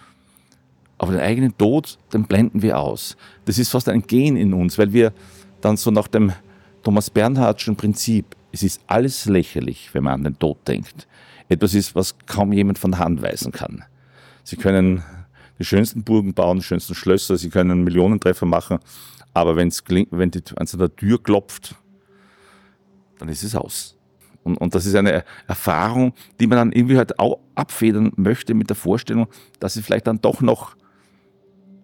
aber 0.98 1.12
den 1.12 1.20
eigenen 1.20 1.56
Tod, 1.56 1.98
den 2.12 2.24
blenden 2.24 2.62
wir 2.62 2.78
aus. 2.78 3.16
Das 3.44 3.58
ist 3.58 3.70
fast 3.70 3.88
ein 3.88 4.02
Gen 4.02 4.36
in 4.36 4.54
uns, 4.54 4.78
weil 4.78 4.92
wir 4.92 5.12
dann 5.60 5.76
so 5.76 5.90
nach 5.90 6.08
dem 6.08 6.32
Thomas 6.82 7.10
Bernhardschen 7.10 7.76
Prinzip, 7.76 8.36
es 8.52 8.62
ist 8.62 8.80
alles 8.86 9.26
lächerlich, 9.26 9.90
wenn 9.92 10.04
man 10.04 10.14
an 10.14 10.24
den 10.24 10.38
Tod 10.38 10.58
denkt. 10.68 11.08
Etwas 11.48 11.74
ist, 11.74 11.94
was 11.94 12.16
kaum 12.26 12.52
jemand 12.52 12.78
von 12.78 12.98
Hand 12.98 13.22
weisen 13.22 13.52
kann. 13.52 13.84
Sie 14.44 14.56
können 14.56 15.02
die 15.58 15.64
schönsten 15.64 16.04
Burgen 16.04 16.34
bauen, 16.34 16.58
die 16.58 16.64
schönsten 16.64 16.94
Schlösser, 16.94 17.36
sie 17.36 17.50
können 17.50 17.84
Millionentreffer 17.84 18.46
machen, 18.46 18.78
aber 19.32 19.56
wenn's 19.56 19.82
wenn 19.88 20.30
die 20.30 20.42
an 20.56 20.66
der 20.74 20.94
Tür 20.94 21.22
klopft, 21.22 21.74
dann 23.18 23.28
ist 23.28 23.42
es 23.42 23.54
aus. 23.54 23.96
Und, 24.42 24.58
und 24.58 24.74
das 24.74 24.86
ist 24.86 24.94
eine 24.94 25.24
Erfahrung, 25.46 26.12
die 26.38 26.46
man 26.46 26.58
dann 26.58 26.72
irgendwie 26.72 26.98
halt 26.98 27.18
auch 27.18 27.38
abfedern 27.54 28.12
möchte 28.16 28.54
mit 28.54 28.68
der 28.68 28.76
Vorstellung, 28.76 29.26
dass 29.58 29.76
es 29.76 29.84
vielleicht 29.84 30.06
dann 30.06 30.20
doch 30.20 30.42
noch 30.42 30.76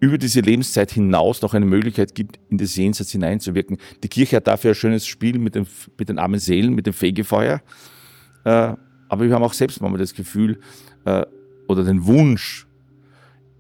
über 0.01 0.17
diese 0.17 0.41
Lebenszeit 0.41 0.91
hinaus 0.93 1.43
noch 1.43 1.55
eine 1.55 1.67
Möglichkeit 1.67 2.15
gibt, 2.15 2.39
in 2.49 2.59
das 2.59 2.75
Jenseits 2.77 3.11
hineinzuwirken. 3.11 3.77
Die 4.03 4.09
Kirche 4.09 4.37
hat 4.37 4.47
dafür 4.47 4.73
ein 4.73 4.75
schönes 4.75 5.07
Spiel 5.07 5.39
mit, 5.39 5.55
dem, 5.55 5.67
mit 5.99 6.09
den 6.09 6.19
armen 6.19 6.41
Seelen, 6.41 6.75
mit 6.75 6.87
dem 6.87 6.95
Fegefeuer. 6.95 7.61
Äh, 8.45 8.75
aber 9.09 9.27
wir 9.27 9.35
haben 9.35 9.43
auch 9.43 9.53
selbst 9.53 9.81
manchmal 9.81 10.01
das 10.01 10.15
Gefühl 10.15 10.61
äh, 11.05 11.25
oder 11.69 11.85
den 11.85 12.07
Wunsch, 12.07 12.67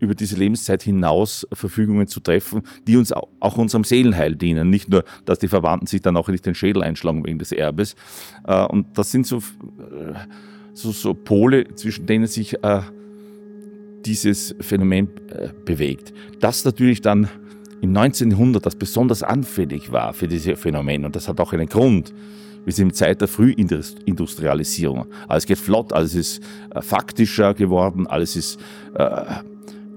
über 0.00 0.14
diese 0.14 0.36
Lebenszeit 0.36 0.82
hinaus 0.82 1.46
Verfügungen 1.52 2.08
zu 2.08 2.20
treffen, 2.20 2.62
die 2.86 2.96
uns 2.96 3.12
auch 3.12 3.56
unserem 3.56 3.84
Seelenheil 3.84 4.34
dienen. 4.34 4.70
Nicht 4.70 4.88
nur, 4.88 5.04
dass 5.26 5.38
die 5.38 5.48
Verwandten 5.48 5.86
sich 5.86 6.00
dann 6.00 6.16
auch 6.16 6.28
nicht 6.28 6.44
den 6.44 6.54
Schädel 6.54 6.82
einschlagen 6.82 7.24
wegen 7.24 7.38
des 7.38 7.52
Erbes. 7.52 7.94
Äh, 8.46 8.64
und 8.64 8.98
das 8.98 9.12
sind 9.12 9.26
so, 9.26 9.38
äh, 9.38 10.14
so, 10.72 10.90
so 10.90 11.14
Pole, 11.14 11.74
zwischen 11.74 12.06
denen 12.06 12.26
sich 12.26 12.64
äh, 12.64 12.80
dieses 14.04 14.54
Phänomen 14.60 15.08
bewegt. 15.66 16.14
Das 16.40 16.64
natürlich 16.64 17.02
dann 17.02 17.28
im 17.82 17.92
19. 17.92 18.30
Jahrhundert, 18.30 18.64
das 18.64 18.74
besonders 18.74 19.22
anfällig 19.22 19.92
war 19.92 20.14
für 20.14 20.26
diese 20.26 20.56
Phänomene, 20.56 21.04
und 21.04 21.14
das 21.14 21.28
hat 21.28 21.38
auch 21.38 21.52
einen 21.52 21.68
Grund. 21.68 22.14
Wir 22.64 22.72
sind 22.72 22.88
in 22.88 22.94
Zeit 22.94 23.20
der 23.20 23.28
Frühindustrialisierung. 23.28 25.06
Alles 25.28 25.44
geht 25.44 25.58
flott, 25.58 25.92
alles 25.92 26.14
ist 26.14 26.42
faktischer 26.80 27.52
geworden, 27.52 28.06
alles 28.06 28.36
ist 28.36 28.58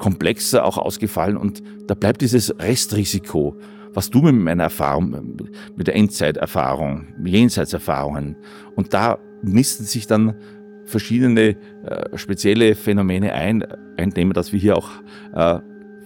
komplexer 0.03 0.65
auch 0.65 0.77
ausgefallen 0.77 1.37
und 1.37 1.63
da 1.87 1.93
bleibt 1.93 2.19
dieses 2.19 2.53
Restrisiko, 2.59 3.55
was 3.93 4.09
du 4.09 4.21
mit 4.21 4.35
meiner 4.35 4.63
Erfahrung, 4.63 5.37
mit 5.77 5.87
der 5.87 5.95
Endzeiterfahrung, 5.95 7.07
Jenseitserfahrungen 7.23 8.35
und 8.75 8.93
da 8.93 9.17
nisten 9.41 9.85
sich 9.85 10.05
dann 10.05 10.35
verschiedene 10.83 11.55
äh, 11.85 12.17
spezielle 12.17 12.75
Phänomene 12.75 13.31
ein. 13.31 13.65
Ein 13.95 14.13
Thema, 14.13 14.33
das 14.33 14.51
wir 14.51 14.59
hier 14.59 14.75
auch 14.75 14.89
äh, 15.33 15.59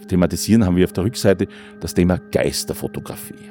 thematisieren, 0.06 0.64
haben 0.64 0.76
wir 0.76 0.84
auf 0.84 0.92
der 0.92 1.02
Rückseite, 1.02 1.48
das 1.80 1.92
Thema 1.92 2.18
Geisterfotografie. 2.30 3.50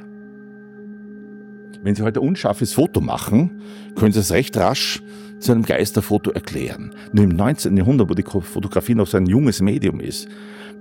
Wenn 1.83 1.93
Sie 1.93 2.03
heute 2.03 2.21
ein 2.21 2.27
unscharfes 2.29 2.71
Foto 2.71 3.01
machen, 3.01 3.61
können 3.95 4.13
Sie 4.13 4.21
es 4.21 4.31
recht 4.31 4.55
rasch 4.55 5.03
zu 5.39 5.51
einem 5.51 5.63
Geisterfoto 5.63 6.31
erklären. 6.31 6.93
Nur 7.13 7.25
im 7.25 7.31
19. 7.31 7.75
Jahrhundert, 7.77 8.09
wo 8.09 8.13
die 8.13 8.23
Fotografie 8.23 8.95
noch 8.95 9.07
so 9.07 9.17
ein 9.17 9.25
junges 9.25 9.61
Medium 9.61 9.99
ist, 9.99 10.27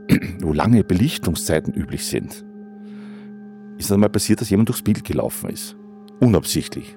wo 0.41 0.53
lange 0.53 0.85
Belichtungszeiten 0.85 1.75
üblich 1.75 2.07
sind, 2.07 2.45
ist 3.79 3.93
einmal 3.93 4.09
passiert, 4.09 4.41
dass 4.41 4.51
jemand 4.51 4.69
durchs 4.69 4.83
Bild 4.83 5.05
gelaufen 5.05 5.51
ist. 5.51 5.77
Unabsichtlich. 6.21 6.97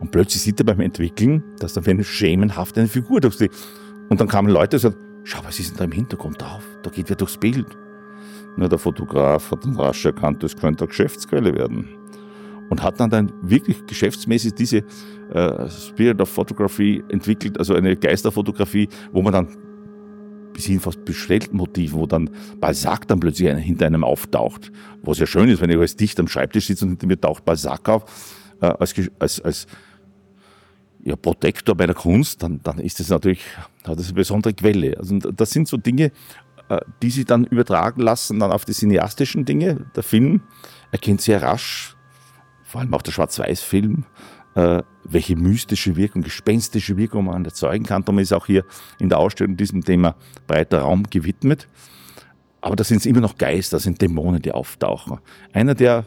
Und 0.00 0.10
plötzlich 0.10 0.42
sieht 0.42 0.60
er 0.60 0.64
beim 0.64 0.80
Entwickeln, 0.80 1.42
dass 1.58 1.74
da 1.74 1.80
eine 1.82 2.04
schemenhaft 2.04 2.78
eine 2.78 2.88
Figur 2.88 3.20
durchs 3.20 3.38
Bild. 3.38 3.52
Und 4.08 4.20
dann 4.20 4.28
kamen 4.28 4.48
Leute 4.48 4.76
und 4.76 4.80
sagten, 4.80 5.00
schau, 5.24 5.40
was 5.44 5.58
ist 5.58 5.70
denn 5.70 5.78
da 5.78 5.84
im 5.84 5.92
Hintergrund 5.92 6.40
drauf? 6.40 6.64
Da 6.82 6.90
geht 6.90 7.08
wer 7.08 7.16
durchs 7.16 7.36
Bild. 7.36 7.66
Nur 8.56 8.68
der 8.68 8.78
Fotograf 8.78 9.50
hat 9.50 9.64
dann 9.64 9.76
rasch 9.76 10.04
erkannt, 10.04 10.42
das 10.42 10.56
könnte 10.56 10.84
eine 10.84 10.88
Geschäftsquelle 10.88 11.54
werden. 11.54 11.88
Und 12.70 12.82
hat 12.82 13.00
dann, 13.00 13.10
dann 13.10 13.32
wirklich 13.42 13.86
geschäftsmäßig 13.86 14.54
diese 14.54 14.84
äh, 15.32 15.70
Spirit 15.70 16.20
of 16.20 16.28
Photography 16.28 17.02
entwickelt, 17.08 17.58
also 17.58 17.74
eine 17.74 17.96
Geisterfotografie, 17.96 18.88
wo 19.12 19.22
man 19.22 19.32
dann 19.32 19.48
bis 20.52 20.66
hin 20.66 20.80
fast 20.80 21.04
bestellten 21.04 21.56
Motiven, 21.56 22.00
wo 22.00 22.06
dann 22.06 22.30
Balzac 22.60 23.06
dann 23.06 23.20
plötzlich 23.20 23.48
hinter 23.48 23.86
einem 23.86 24.04
auftaucht. 24.04 24.72
Was 25.02 25.18
ja 25.18 25.26
schön 25.26 25.48
ist, 25.48 25.60
wenn 25.60 25.70
ich 25.70 25.78
als 25.78 25.96
Dichter 25.96 26.20
am 26.20 26.28
Schreibtisch 26.28 26.66
sitze 26.66 26.84
und 26.84 26.90
hinter 26.90 27.06
mir 27.06 27.20
taucht 27.20 27.44
Balzac 27.44 27.88
auf, 27.88 28.04
äh, 28.60 28.66
als, 28.66 28.94
als, 29.20 29.40
als 29.40 29.66
ja, 31.04 31.16
Protektor 31.16 31.76
bei 31.76 31.86
der 31.86 31.94
Kunst, 31.94 32.42
dann, 32.42 32.60
dann 32.62 32.78
ist 32.78 32.98
das 33.00 33.08
natürlich, 33.08 33.44
hat 33.86 33.98
das 33.98 34.06
eine 34.06 34.14
besondere 34.14 34.52
Quelle. 34.52 34.98
Also 34.98 35.18
das 35.18 35.50
sind 35.50 35.68
so 35.68 35.76
Dinge, 35.76 36.10
äh, 36.68 36.80
die 37.02 37.10
sich 37.10 37.24
dann 37.24 37.44
übertragen 37.44 38.02
lassen 38.02 38.40
dann 38.40 38.52
auf 38.52 38.64
die 38.64 38.72
cineastischen 38.72 39.44
Dinge. 39.44 39.86
Der 39.94 40.02
Film 40.02 40.42
erkennt 40.90 41.20
sehr 41.20 41.42
rasch, 41.42 41.96
vor 42.68 42.82
allem 42.82 42.92
auch 42.92 43.00
der 43.00 43.12
Schwarz-Weiß-Film, 43.12 44.04
äh, 44.54 44.82
welche 45.04 45.36
mystische 45.36 45.96
Wirkung, 45.96 46.20
gespenstische 46.20 46.98
Wirkung 46.98 47.24
man 47.24 47.46
erzeugen 47.46 47.86
kann. 47.86 48.04
Darum 48.04 48.18
ist 48.18 48.32
auch 48.32 48.44
hier 48.44 48.64
in 48.98 49.08
der 49.08 49.18
Ausstellung 49.18 49.56
diesem 49.56 49.82
Thema 49.82 50.16
breiter 50.46 50.80
Raum 50.80 51.04
gewidmet. 51.04 51.66
Aber 52.60 52.76
da 52.76 52.84
sind 52.84 52.98
es 52.98 53.06
immer 53.06 53.22
noch 53.22 53.38
Geister, 53.38 53.78
sind 53.78 54.02
Dämonen, 54.02 54.42
die 54.42 54.52
auftauchen. 54.52 55.18
Einer, 55.54 55.74
der 55.74 56.04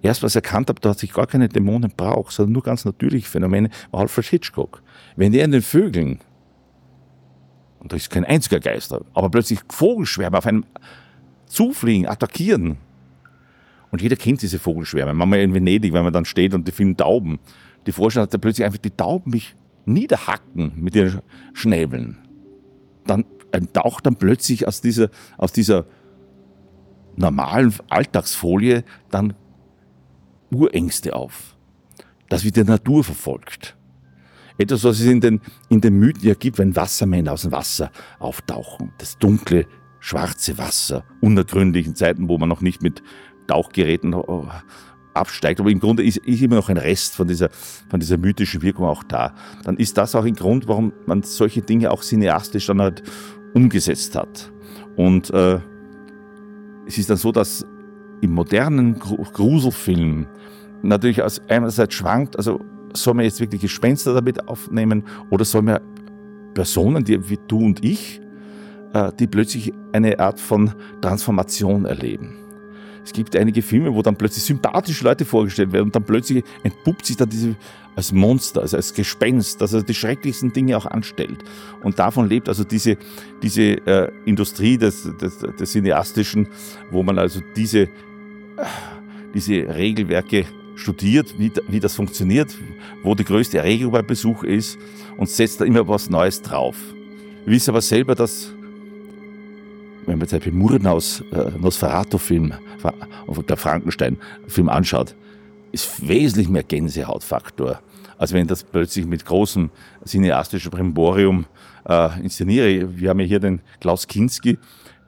erst 0.00 0.22
was 0.22 0.34
erkannt 0.34 0.70
hat, 0.70 0.82
dass 0.82 1.02
ich 1.02 1.12
gar 1.12 1.26
keine 1.26 1.50
Dämonen 1.50 1.92
brauche, 1.94 2.32
sondern 2.32 2.54
nur 2.54 2.62
ganz 2.62 2.86
natürliche 2.86 3.28
Phänomene, 3.28 3.68
war 3.90 4.00
Alfred 4.00 4.24
Hitchcock. 4.24 4.82
Wenn 5.16 5.34
er 5.34 5.44
in 5.44 5.52
den 5.52 5.62
Vögeln, 5.62 6.20
und 7.78 7.92
da 7.92 7.96
ist 7.96 8.08
kein 8.08 8.24
einziger 8.24 8.58
Geister, 8.58 9.04
aber 9.12 9.28
plötzlich 9.28 9.60
Vogelschwärme 9.68 10.38
auf 10.38 10.46
einem 10.46 10.64
zufliegen, 11.44 12.08
attackieren, 12.08 12.78
und 13.92 14.02
jeder 14.02 14.16
kennt 14.16 14.42
diese 14.42 14.58
Vogelschwärme. 14.58 15.14
Manchmal 15.14 15.40
in 15.40 15.54
Venedig, 15.54 15.92
wenn 15.92 16.02
man 16.02 16.12
dann 16.12 16.24
steht 16.24 16.54
und 16.54 16.66
die 16.66 16.72
vielen 16.72 16.96
Tauben. 16.96 17.38
Die 17.86 17.92
Vorstellung, 17.92 18.26
dass 18.26 18.32
da 18.32 18.38
plötzlich 18.38 18.64
einfach 18.64 18.78
die 18.78 18.90
Tauben 18.90 19.30
mich 19.30 19.54
niederhacken 19.84 20.72
mit 20.76 20.96
ihren 20.96 21.20
Schnäbeln. 21.52 22.18
Dann 23.06 23.24
taucht 23.72 24.06
dann 24.06 24.16
plötzlich 24.16 24.66
aus 24.66 24.80
dieser, 24.80 25.10
aus 25.36 25.52
dieser 25.52 25.86
normalen 27.16 27.74
Alltagsfolie 27.90 28.82
dann 29.10 29.34
Urängste 30.50 31.14
auf. 31.14 31.56
Das 32.30 32.44
wird 32.44 32.56
der 32.56 32.64
Natur 32.64 33.04
verfolgt. 33.04 33.76
Etwas, 34.56 34.84
was 34.84 35.00
es 35.00 35.06
in 35.06 35.20
den, 35.20 35.40
in 35.68 35.82
den 35.82 35.98
Mythen 35.98 36.26
ja 36.28 36.34
gibt, 36.34 36.58
wenn 36.58 36.76
Wassermänner 36.76 37.32
aus 37.32 37.42
dem 37.42 37.52
Wasser 37.52 37.90
auftauchen. 38.18 38.92
Das 38.98 39.18
dunkle, 39.18 39.66
schwarze 40.00 40.56
Wasser, 40.56 41.04
unergründlichen 41.20 41.94
Zeiten, 41.94 42.28
wo 42.28 42.38
man 42.38 42.48
noch 42.48 42.60
nicht 42.60 42.82
mit 42.82 43.02
Tauchgeräten 43.52 44.14
äh, 44.14 44.22
absteigt. 45.14 45.60
Aber 45.60 45.70
im 45.70 45.78
Grunde 45.78 46.02
ist, 46.02 46.16
ist, 46.18 46.40
immer 46.42 46.56
noch 46.56 46.70
ein 46.70 46.78
Rest 46.78 47.14
von 47.14 47.28
dieser, 47.28 47.50
von 47.90 48.00
dieser 48.00 48.16
mythischen 48.16 48.62
Wirkung 48.62 48.86
auch 48.86 49.02
da. 49.02 49.34
Dann 49.64 49.76
ist 49.76 49.96
das 49.98 50.14
auch 50.14 50.24
ein 50.24 50.34
Grund, 50.34 50.68
warum 50.68 50.92
man 51.06 51.22
solche 51.22 51.60
Dinge 51.60 51.90
auch 51.90 52.02
cineastisch 52.02 52.66
dann 52.66 52.80
halt 52.80 53.02
umgesetzt 53.52 54.16
hat. 54.16 54.50
Und 54.96 55.30
äh, 55.30 55.60
es 56.86 56.96
ist 56.96 57.10
dann 57.10 57.18
so, 57.18 57.30
dass 57.30 57.66
im 58.22 58.32
modernen 58.32 58.98
Gruselfilm 58.98 60.26
natürlich 60.82 61.22
aus 61.22 61.40
einerseits 61.48 61.94
schwankt, 61.94 62.36
also 62.36 62.60
soll 62.94 63.14
man 63.14 63.24
jetzt 63.24 63.40
wirklich 63.40 63.60
Gespenster 63.60 64.14
damit 64.14 64.48
aufnehmen 64.48 65.04
oder 65.30 65.44
soll 65.44 65.62
man 65.62 65.80
Personen, 66.54 67.04
die 67.04 67.28
wie 67.28 67.38
du 67.48 67.58
und 67.58 67.84
ich, 67.84 68.20
äh, 68.94 69.10
die 69.18 69.26
plötzlich 69.26 69.72
eine 69.92 70.18
Art 70.18 70.40
von 70.40 70.72
Transformation 71.00 71.84
erleben. 71.84 72.41
Es 73.04 73.12
gibt 73.12 73.34
einige 73.36 73.62
Filme, 73.62 73.92
wo 73.94 74.02
dann 74.02 74.16
plötzlich 74.16 74.44
sympathische 74.44 75.04
Leute 75.04 75.24
vorgestellt 75.24 75.72
werden 75.72 75.86
und 75.86 75.94
dann 75.94 76.04
plötzlich 76.04 76.44
entpuppt 76.62 77.06
sich 77.06 77.16
da 77.16 77.26
diese 77.26 77.56
als 77.94 78.12
Monster, 78.12 78.62
also 78.62 78.76
als 78.76 78.94
Gespenst, 78.94 79.60
dass 79.60 79.72
er 79.72 79.82
die 79.82 79.94
schrecklichsten 79.94 80.52
Dinge 80.52 80.76
auch 80.76 80.86
anstellt. 80.86 81.44
Und 81.82 81.98
davon 81.98 82.28
lebt 82.28 82.48
also 82.48 82.64
diese, 82.64 82.96
diese 83.42 83.62
äh, 83.86 84.10
Industrie 84.24 84.78
des, 84.78 85.10
des, 85.20 85.38
des 85.38 85.72
Cineastischen, 85.72 86.48
wo 86.90 87.02
man 87.02 87.18
also 87.18 87.40
diese, 87.54 87.88
diese 89.34 89.52
Regelwerke 89.52 90.46
studiert, 90.74 91.34
wie, 91.38 91.52
wie 91.68 91.80
das 91.80 91.94
funktioniert, 91.94 92.56
wo 93.02 93.14
die 93.14 93.24
größte 93.24 93.58
Erregung 93.58 93.92
beim 93.92 94.06
Besuch 94.06 94.42
ist 94.42 94.78
und 95.16 95.28
setzt 95.28 95.60
da 95.60 95.64
immer 95.64 95.86
was 95.86 96.08
Neues 96.08 96.40
drauf. 96.40 96.76
Wir 97.44 97.54
wissen 97.54 97.70
aber 97.70 97.82
selber, 97.82 98.14
dass 98.14 98.54
wenn 100.06 100.18
man 100.18 100.28
jetzt 100.28 100.44
den 100.44 100.56
Murnaus 100.56 101.22
äh, 101.32 101.50
Nosferatu-Film, 101.58 102.52
der 103.48 103.56
Frankenstein-Film 103.56 104.68
anschaut, 104.68 105.14
ist 105.70 106.06
wesentlich 106.06 106.48
mehr 106.48 106.62
Gänsehautfaktor, 106.64 107.80
als 108.18 108.32
wenn 108.32 108.46
das 108.46 108.64
plötzlich 108.64 109.06
mit 109.06 109.24
großem 109.24 109.70
cineastischen 110.04 110.70
Brimborium 110.70 111.46
äh, 111.88 112.20
inszeniere. 112.20 112.98
Wir 112.98 113.10
haben 113.10 113.20
ja 113.20 113.26
hier 113.26 113.40
den 113.40 113.60
Klaus 113.80 114.06
Kinski, 114.06 114.58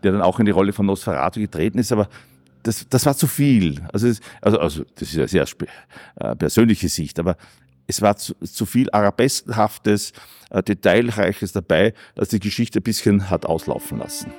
der 0.03 0.13
dann 0.13 0.23
auch 0.23 0.39
in 0.39 0.47
die 0.47 0.53
Rolle 0.53 0.73
von 0.73 0.87
Nosferatu 0.87 1.41
getreten 1.41 1.79
ist, 1.79 1.93
aber 1.93 2.09
das, 2.63 2.89
das 2.89 3.05
war 3.05 3.17
zu 3.17 3.27
viel. 3.27 3.83
Also, 3.93 4.09
also, 4.41 4.59
also 4.59 4.85
das 4.95 5.11
ist 5.11 5.19
eine 5.19 5.29
sehr 5.29 5.47
äh, 6.17 6.35
persönliche 6.35 6.89
Sicht, 6.89 7.19
aber 7.19 7.37
es 7.87 8.01
war 8.01 8.17
zu, 8.17 8.35
zu 8.41 8.65
viel 8.65 8.89
Arabeskenhaftes, 8.91 10.13
äh, 10.51 10.63
Detailreiches 10.63 11.53
dabei, 11.53 11.93
dass 12.15 12.29
die 12.29 12.41
Geschichte 12.41 12.81
ein 12.81 12.83
bisschen 12.83 13.29
hat 13.29 13.45
auslaufen 13.45 13.99
lassen. 13.99 14.33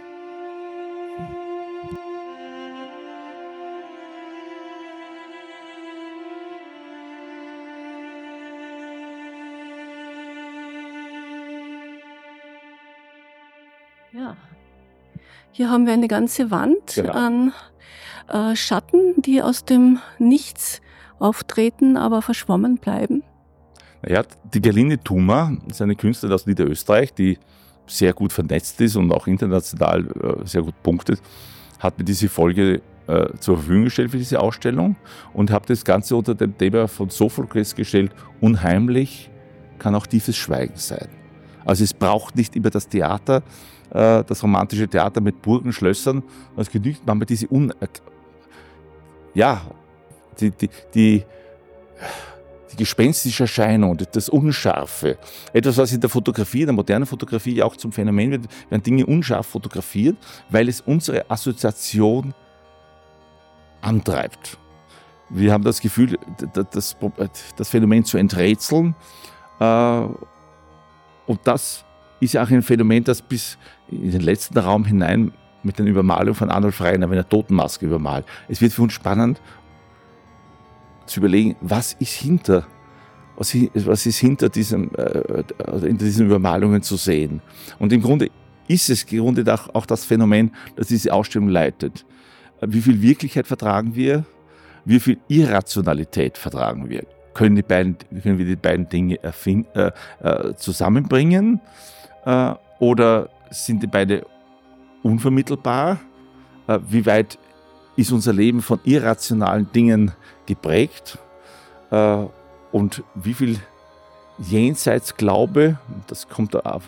Hier 15.57 15.69
haben 15.69 15.85
wir 15.85 15.93
eine 15.93 16.09
ganze 16.09 16.51
Wand 16.51 16.95
genau. 16.95 17.13
an 17.13 17.53
äh, 18.27 18.57
Schatten, 18.57 19.21
die 19.21 19.41
aus 19.41 19.63
dem 19.63 19.99
Nichts 20.19 20.81
auftreten, 21.17 21.95
aber 21.95 22.21
verschwommen 22.21 22.75
bleiben. 22.75 23.23
Ja, 24.05 24.23
die 24.53 24.59
Gerline 24.59 25.01
Thuma 25.01 25.55
ist 25.69 25.81
eine 25.81 25.95
Künstlerin 25.95 26.35
aus 26.35 26.45
Niederösterreich, 26.45 27.13
die 27.13 27.39
sehr 27.87 28.11
gut 28.11 28.33
vernetzt 28.33 28.81
ist 28.81 28.97
und 28.97 29.09
auch 29.13 29.27
international 29.27 30.05
äh, 30.05 30.45
sehr 30.45 30.61
gut 30.61 30.75
punktet, 30.83 31.21
hat 31.79 31.97
mir 31.97 32.03
diese 32.03 32.27
Folge 32.27 32.81
äh, 33.07 33.27
zur 33.39 33.55
Verfügung 33.55 33.85
gestellt 33.85 34.11
für 34.11 34.17
diese 34.17 34.41
Ausstellung 34.41 34.97
und 35.31 35.51
habe 35.51 35.67
das 35.67 35.85
Ganze 35.85 36.17
unter 36.17 36.35
dem 36.35 36.57
Thema 36.57 36.89
von 36.89 37.09
Sophokles 37.09 37.75
gestellt, 37.75 38.11
unheimlich 38.41 39.31
kann 39.79 39.95
auch 39.95 40.05
tiefes 40.05 40.35
Schweigen 40.35 40.75
sein. 40.75 41.07
Also 41.63 41.85
es 41.85 41.93
braucht 41.93 42.35
nicht 42.35 42.57
immer 42.57 42.71
das 42.71 42.89
Theater, 42.89 43.41
äh, 43.91 44.23
das 44.23 44.43
romantische 44.43 44.87
Theater 44.87 45.21
mit 45.21 45.41
Burgen, 45.41 45.71
Schlössern. 45.73 46.23
Es 46.57 46.69
genügt 46.69 47.05
manchmal 47.05 47.25
diese 47.25 47.51
Un 47.51 47.73
ja, 49.33 49.61
die, 50.39 50.51
die, 50.51 50.69
die, 50.93 51.23
die 52.71 52.75
gespenstische 52.77 53.43
Erscheinung, 53.43 53.97
das 54.11 54.29
Unscharfe. 54.29 55.17
Etwas, 55.53 55.77
was 55.77 55.91
in 55.91 56.01
der 56.01 56.09
Fotografie, 56.09 56.61
in 56.61 56.67
der 56.67 56.73
modernen 56.73 57.05
Fotografie 57.05 57.61
auch 57.61 57.75
zum 57.75 57.91
Phänomen 57.91 58.31
wird, 58.31 58.47
werden 58.69 58.83
Dinge 58.83 59.05
unscharf 59.05 59.47
fotografiert, 59.47 60.17
weil 60.49 60.69
es 60.69 60.81
unsere 60.81 61.29
Assoziation 61.29 62.33
antreibt. 63.81 64.57
Wir 65.29 65.53
haben 65.53 65.63
das 65.63 65.81
Gefühl, 65.81 66.17
das, 66.71 66.95
das 67.55 67.69
Phänomen 67.69 68.05
zu 68.05 68.17
enträtseln. 68.17 68.95
Äh, 69.59 70.01
und 71.27 71.39
das 71.43 71.84
ist 72.19 72.33
ja 72.33 72.43
auch 72.43 72.49
ein 72.49 72.61
Phänomen, 72.61 73.03
das 73.03 73.21
bis 73.21 73.57
in 73.89 74.11
den 74.11 74.21
letzten 74.21 74.57
Raum 74.57 74.85
hinein 74.85 75.31
mit 75.63 75.79
den 75.79 75.87
Übermalungen 75.87 76.35
von 76.35 76.49
Arnold 76.49 76.75
Freiner, 76.75 77.09
wenn 77.09 77.17
er 77.17 77.27
Totenmaske 77.27 77.85
übermalt. 77.85 78.25
Es 78.47 78.61
wird 78.61 78.73
für 78.73 78.83
uns 78.83 78.93
spannend 78.93 79.41
zu 81.05 81.19
überlegen, 81.19 81.55
was 81.61 81.93
ist 81.93 82.13
hinter 82.13 82.65
was, 83.37 84.05
ist 84.05 84.17
hinter, 84.17 84.49
diesem, 84.49 84.91
äh, 84.95 85.43
hinter 85.81 86.05
diesen 86.05 86.25
Übermalungen 86.25 86.81
zu 86.81 86.95
sehen. 86.95 87.41
Und 87.79 87.91
im 87.91 88.01
Grunde 88.01 88.29
ist 88.67 88.89
es 88.89 89.05
auch, 89.47 89.75
auch 89.75 89.85
das 89.85 90.05
Phänomen, 90.05 90.51
das 90.75 90.87
diese 90.87 91.13
Ausstellung 91.13 91.49
leitet. 91.49 92.05
Wie 92.61 92.81
viel 92.81 93.01
Wirklichkeit 93.01 93.47
vertragen 93.47 93.95
wir? 93.95 94.25
Wie 94.85 94.99
viel 94.99 95.17
Irrationalität 95.27 96.37
vertragen 96.37 96.89
wir? 96.89 97.03
Können, 97.35 97.55
die 97.57 97.63
beiden, 97.63 97.97
können 98.23 98.37
wir 98.37 98.45
die 98.45 98.55
beiden 98.55 98.87
Dinge 98.87 99.21
erfind, 99.21 99.67
äh, 99.75 99.91
äh, 100.23 100.55
zusammenbringen? 100.55 101.59
Äh, 102.25 102.53
oder 102.79 103.29
sind 103.51 103.83
die 103.83 103.87
beide 103.87 104.25
unvermittelbar? 105.03 105.99
Äh, 106.67 106.79
wie 106.87 107.05
weit 107.05 107.37
ist 107.97 108.13
unser 108.13 108.31
Leben 108.31 108.61
von 108.61 108.79
irrationalen 108.85 109.69
Dingen 109.73 110.13
geprägt? 110.45 111.19
Äh, 111.91 112.23
und 112.71 113.03
wie 113.15 113.33
viel 113.33 113.59
Jenseitsglaube, 114.37 115.77
das 116.07 116.29
kommt 116.29 116.55
da 116.55 116.79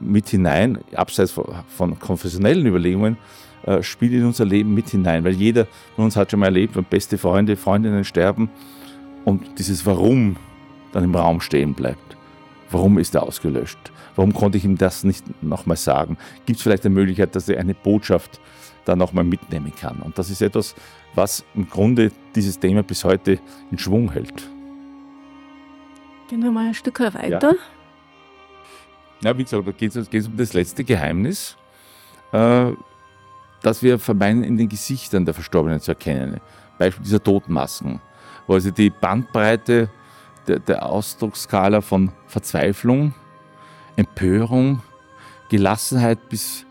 mit 0.00 0.28
hinein, 0.28 0.78
abseits 0.94 1.38
von 1.68 1.98
konfessionellen 1.98 2.66
Überlegungen, 2.66 3.18
äh, 3.66 3.82
spielt 3.82 4.12
in 4.12 4.24
unser 4.24 4.46
Leben 4.46 4.72
mit 4.72 4.88
hinein. 4.88 5.22
Weil 5.22 5.34
jeder 5.34 5.66
von 5.96 6.06
uns 6.06 6.16
hat 6.16 6.30
schon 6.30 6.40
mal 6.40 6.46
erlebt, 6.46 6.76
wenn 6.76 6.84
beste 6.84 7.18
Freunde, 7.18 7.56
Freundinnen 7.56 8.04
sterben 8.04 8.48
und 9.24 9.58
dieses 9.58 9.84
Warum 9.86 10.36
dann 10.92 11.04
im 11.04 11.14
Raum 11.14 11.40
stehen 11.40 11.74
bleibt. 11.74 12.16
Warum 12.70 12.98
ist 12.98 13.14
er 13.14 13.22
ausgelöscht? 13.22 13.78
Warum 14.16 14.32
konnte 14.32 14.58
ich 14.58 14.64
ihm 14.64 14.78
das 14.78 15.04
nicht 15.04 15.42
nochmal 15.42 15.76
sagen? 15.76 16.16
Gibt 16.46 16.58
es 16.58 16.62
vielleicht 16.62 16.84
eine 16.84 16.94
Möglichkeit, 16.94 17.34
dass 17.34 17.48
er 17.48 17.60
eine 17.60 17.74
Botschaft 17.74 18.40
da 18.84 18.96
nochmal 18.96 19.24
mitnehmen 19.24 19.72
kann? 19.74 20.00
Und 20.00 20.18
das 20.18 20.30
ist 20.30 20.42
etwas, 20.42 20.74
was 21.14 21.44
im 21.54 21.68
Grunde 21.68 22.12
dieses 22.34 22.58
Thema 22.58 22.82
bis 22.82 23.04
heute 23.04 23.38
in 23.70 23.78
Schwung 23.78 24.12
hält. 24.12 24.48
Gehen 26.28 26.42
wir 26.42 26.50
mal 26.50 26.66
ein 26.66 26.74
Stück 26.74 27.00
weiter. 27.00 27.52
Ja. 27.52 27.54
Ja, 29.22 29.38
wie 29.38 29.44
gesagt, 29.44 29.66
da 29.66 29.72
geht 29.72 29.94
es 29.96 30.26
um 30.26 30.36
das 30.36 30.52
letzte 30.52 30.84
Geheimnis, 30.84 31.56
äh, 32.32 32.72
das 33.62 33.82
wir 33.82 33.98
vermeiden, 33.98 34.44
in 34.44 34.58
den 34.58 34.68
Gesichtern 34.68 35.24
der 35.24 35.32
Verstorbenen 35.32 35.80
zu 35.80 35.92
erkennen. 35.92 36.40
Beispiel 36.78 37.04
dieser 37.04 37.22
Totenmasken, 37.22 38.00
wo 38.46 38.54
also 38.54 38.70
die 38.70 38.90
Bandbreite 38.90 39.88
der, 40.46 40.58
der 40.58 40.86
Ausdrucksskala 40.86 41.80
von 41.80 42.12
Verzweiflung, 42.26 43.14
Empörung, 43.96 44.82
Gelassenheit 45.48 46.28
bis 46.28 46.66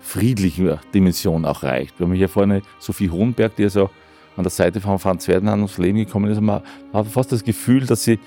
friedlicher 0.00 0.80
Dimension 0.94 1.44
auch 1.44 1.62
reicht. 1.62 1.98
Wir 1.98 2.06
haben 2.06 2.14
hier 2.14 2.28
vorne 2.28 2.62
Sophie 2.78 3.10
Hohenberg, 3.10 3.54
die 3.56 3.64
also 3.64 3.90
an 4.36 4.44
der 4.44 4.50
Seite 4.50 4.80
von 4.80 4.98
Franz 4.98 5.26
Ferdinand 5.26 5.58
ums 5.58 5.78
Leben 5.78 5.98
gekommen 5.98 6.30
ist, 6.30 6.40
man 6.40 6.62
hat 6.92 7.06
fast 7.08 7.32
das 7.32 7.44
Gefühl, 7.44 7.86
dass 7.86 8.04
sie 8.04 8.18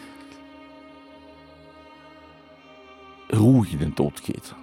ruhig 3.33 3.73
in 3.73 3.79
den 3.79 3.95
Tod 3.95 4.21
geht. 4.23 4.55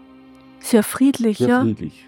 Sehr 0.61 0.83
friedlich, 0.83 1.39
Sehr 1.39 1.49
ja. 1.49 1.63
friedlich. 1.63 2.07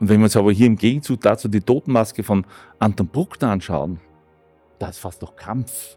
Und 0.00 0.08
wenn 0.08 0.20
wir 0.20 0.24
uns 0.24 0.36
aber 0.36 0.52
hier 0.52 0.66
im 0.66 0.76
Gegenzug 0.76 1.20
dazu 1.22 1.48
die 1.48 1.60
Totenmaske 1.60 2.22
von 2.22 2.46
Anton 2.78 3.08
Bruckner 3.08 3.50
anschauen, 3.50 3.98
da 4.78 4.88
ist 4.88 4.98
fast 4.98 5.22
noch 5.22 5.36
Kampf. 5.36 5.96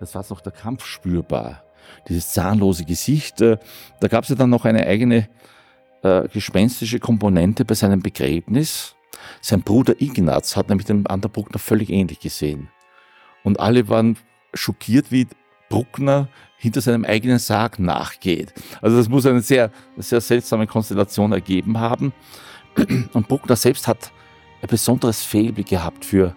Das 0.00 0.14
war 0.14 0.24
noch 0.28 0.40
der 0.40 0.52
Kampf 0.52 0.84
spürbar. 0.84 1.62
Dieses 2.08 2.32
zahnlose 2.32 2.84
Gesicht. 2.84 3.40
Äh, 3.40 3.58
da 4.00 4.08
gab 4.08 4.24
es 4.24 4.30
ja 4.30 4.36
dann 4.36 4.50
noch 4.50 4.64
eine 4.64 4.86
eigene 4.86 5.28
äh, 6.02 6.28
gespenstische 6.28 6.98
Komponente 6.98 7.64
bei 7.64 7.74
seinem 7.74 8.00
Begräbnis. 8.00 8.96
Sein 9.40 9.62
Bruder 9.62 9.94
Ignaz 10.00 10.56
hat 10.56 10.68
nämlich 10.68 10.86
den 10.86 11.06
Anton 11.06 11.30
Bruckner 11.30 11.58
völlig 11.58 11.90
ähnlich 11.90 12.20
gesehen. 12.20 12.68
Und 13.42 13.60
alle 13.60 13.88
waren 13.88 14.16
schockiert, 14.52 15.12
wie 15.12 15.28
Bruckner 15.68 16.28
hinter 16.56 16.80
seinem 16.80 17.04
eigenen 17.04 17.38
Sarg 17.38 17.78
nachgeht. 17.78 18.54
Also 18.80 18.96
das 18.96 19.08
muss 19.08 19.26
eine 19.26 19.40
sehr, 19.40 19.70
sehr 19.96 20.20
seltsame 20.20 20.66
Konstellation 20.66 21.32
ergeben 21.32 21.78
haben. 21.78 22.12
Und 23.12 23.28
Bruckner 23.28 23.56
selbst 23.56 23.86
hat 23.86 24.12
ein 24.64 24.68
besonderes 24.68 25.22
Fehlblick 25.22 25.68
gehabt 25.68 26.04
für, 26.04 26.34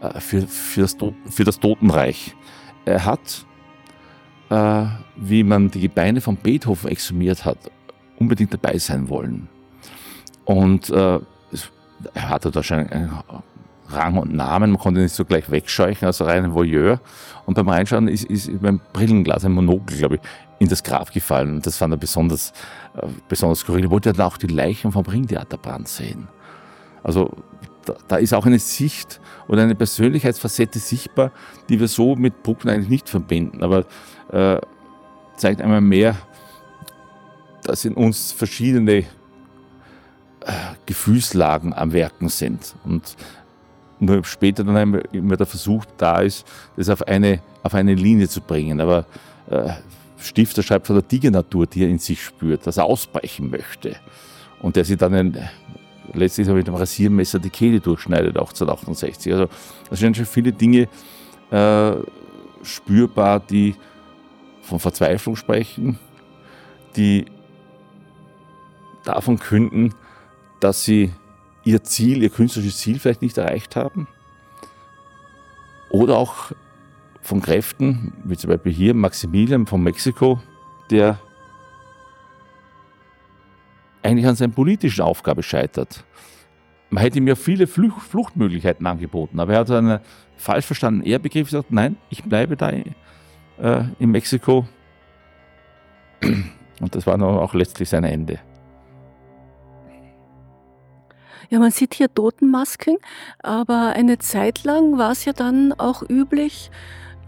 äh, 0.00 0.18
für, 0.20 0.42
für, 0.42 0.80
das, 0.80 0.96
für 1.28 1.44
das 1.44 1.60
Totenreich. 1.60 2.34
Er 2.86 3.04
hat, 3.04 3.44
äh, 4.48 4.86
wie 5.16 5.44
man 5.44 5.70
die 5.70 5.80
Gebeine 5.80 6.20
von 6.20 6.36
Beethoven 6.36 6.90
exhumiert 6.90 7.44
hat, 7.44 7.58
unbedingt 8.18 8.54
dabei 8.54 8.78
sein 8.78 9.08
wollen. 9.08 9.48
Und 10.44 10.88
äh, 10.90 11.20
er 12.14 12.28
hatte 12.28 12.54
wahrscheinlich 12.54 12.90
einen 12.90 13.12
Rang 13.88 14.16
und 14.16 14.34
Namen, 14.34 14.70
man 14.70 14.80
konnte 14.80 15.02
nicht 15.02 15.14
so 15.14 15.24
gleich 15.24 15.50
wegscheuchen, 15.50 16.06
also 16.06 16.24
rein 16.24 16.44
ein 16.44 16.54
Voyeur. 16.54 17.00
Und 17.44 17.54
beim 17.54 17.68
Reinschauen 17.68 18.08
ist, 18.08 18.24
ist 18.24 18.62
beim 18.62 18.80
Brillenglas 18.94 19.44
ein 19.44 19.52
Monokel, 19.52 19.98
glaube 19.98 20.14
ich, 20.16 20.20
in 20.58 20.68
das 20.68 20.82
Grab 20.82 21.12
gefallen. 21.12 21.56
Und 21.56 21.66
das 21.66 21.76
fand 21.76 21.92
er 21.92 21.98
besonders, 21.98 22.52
äh, 22.96 23.06
besonders 23.28 23.58
skurril. 23.60 23.84
Er 23.84 23.90
wollte 23.90 24.12
dann 24.14 24.26
auch 24.26 24.38
die 24.38 24.46
Leichen 24.46 24.90
vom 24.90 25.04
Ringtheaterbrand 25.04 25.86
sehen. 25.86 26.28
Also 27.02 27.30
da, 27.84 27.94
da, 28.08 28.16
ist 28.16 28.32
auch 28.32 28.46
eine 28.46 28.58
Sicht 28.58 29.20
oder 29.48 29.62
eine 29.62 29.74
Persönlichkeitsfacette 29.74 30.78
sichtbar, 30.78 31.32
die 31.68 31.80
wir 31.80 31.88
so 31.88 32.14
mit 32.14 32.42
Bruckner 32.42 32.72
eigentlich 32.72 32.88
nicht 32.88 33.08
verbinden. 33.08 33.62
Aber 33.62 33.84
äh, 34.30 34.60
zeigt 35.36 35.60
einmal 35.60 35.80
mehr, 35.80 36.16
dass 37.64 37.84
in 37.84 37.94
uns 37.94 38.32
verschiedene 38.32 38.92
äh, 38.92 39.04
Gefühlslagen 40.86 41.72
am 41.72 41.92
Werken 41.92 42.28
sind. 42.28 42.74
Und 42.84 43.16
nur 43.98 44.24
später 44.24 44.64
dann 44.64 45.00
immer 45.12 45.36
der 45.36 45.46
Versuch 45.46 45.84
da 45.96 46.20
ist, 46.20 46.46
das 46.76 46.88
auf 46.88 47.06
eine, 47.06 47.40
auf 47.62 47.74
eine 47.74 47.94
Linie 47.94 48.28
zu 48.28 48.40
bringen. 48.40 48.80
Aber 48.80 49.06
äh, 49.48 49.70
Stifter 50.18 50.62
schreibt 50.62 50.86
von 50.86 50.96
der 50.96 51.06
Tigernatur, 51.06 51.66
die 51.66 51.82
er 51.82 51.88
in 51.88 51.98
sich 51.98 52.22
spürt, 52.22 52.66
dass 52.66 52.76
er 52.76 52.84
ausbrechen 52.84 53.50
möchte. 53.50 53.96
Und 54.60 54.76
der 54.76 54.84
sich 54.84 54.96
dann 54.96 55.14
ein, 55.14 55.48
letztlich 56.12 56.48
mit 56.48 56.66
dem 56.66 56.74
Rasiermesser 56.74 57.38
die 57.38 57.50
Kehle 57.50 57.80
durchschneidet, 57.80 58.36
1868. 58.36 59.32
Also 59.32 59.48
da 59.88 59.96
sind 59.96 60.16
schon 60.16 60.26
viele 60.26 60.52
Dinge 60.52 60.88
äh, 61.50 61.92
spürbar, 62.62 63.40
die 63.40 63.74
von 64.62 64.78
Verzweiflung 64.78 65.36
sprechen, 65.36 65.98
die 66.96 67.26
davon 69.04 69.38
künden, 69.38 69.94
dass 70.60 70.84
sie 70.84 71.12
ihr 71.64 71.82
Ziel, 71.82 72.22
ihr 72.22 72.30
künstlerisches 72.30 72.78
Ziel 72.78 72.98
vielleicht 72.98 73.22
nicht 73.22 73.38
erreicht 73.38 73.76
haben. 73.76 74.06
Oder 75.90 76.16
auch 76.16 76.52
von 77.20 77.40
Kräften, 77.40 78.12
wie 78.24 78.36
zum 78.36 78.50
Beispiel 78.50 78.72
hier 78.72 78.94
Maximilian 78.94 79.66
von 79.66 79.82
Mexiko, 79.82 80.40
der 80.90 81.18
eigentlich 84.02 84.26
an 84.26 84.36
seiner 84.36 84.52
politischen 84.52 85.02
Aufgabe 85.02 85.42
scheitert. 85.42 86.04
Man 86.90 87.02
hätte 87.02 87.18
ihm 87.18 87.26
ja 87.26 87.34
viele 87.34 87.66
Fluchtmöglichkeiten 87.66 88.86
angeboten, 88.86 89.40
aber 89.40 89.54
er 89.54 89.60
hat 89.60 89.70
einen 89.70 90.00
falsch 90.36 90.66
verstandenen 90.66 91.06
Ehrbegriff 91.06 91.48
gesagt, 91.48 91.70
nein, 91.70 91.96
ich 92.10 92.22
bleibe 92.22 92.56
da 92.56 92.70
äh, 92.70 92.84
in 93.98 94.10
Mexiko. 94.10 94.66
Und 96.80 96.94
das 96.94 97.06
war 97.06 97.16
dann 97.16 97.22
auch 97.22 97.54
letztlich 97.54 97.88
sein 97.88 98.04
Ende. 98.04 98.38
Ja, 101.48 101.58
man 101.58 101.70
sieht 101.70 101.94
hier 101.94 102.12
Totenmasken, 102.12 102.96
aber 103.42 103.92
eine 103.94 104.18
Zeit 104.18 104.64
lang 104.64 104.98
war 104.98 105.12
es 105.12 105.24
ja 105.24 105.32
dann 105.32 105.72
auch 105.74 106.02
üblich, 106.08 106.70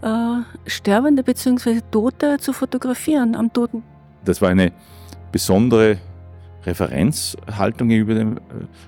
äh, 0.01 0.41
Sterbende 0.67 1.23
bzw. 1.23 1.81
Tote 1.91 2.37
zu 2.39 2.53
fotografieren 2.53 3.35
am 3.35 3.53
Toten. 3.53 3.83
Das 4.23 4.41
war 4.41 4.49
eine 4.49 4.71
besondere 5.31 5.99
Referenzhaltung 6.65 7.89
gegenüber 7.89 8.15
dem 8.15 8.37
äh, 8.37 8.41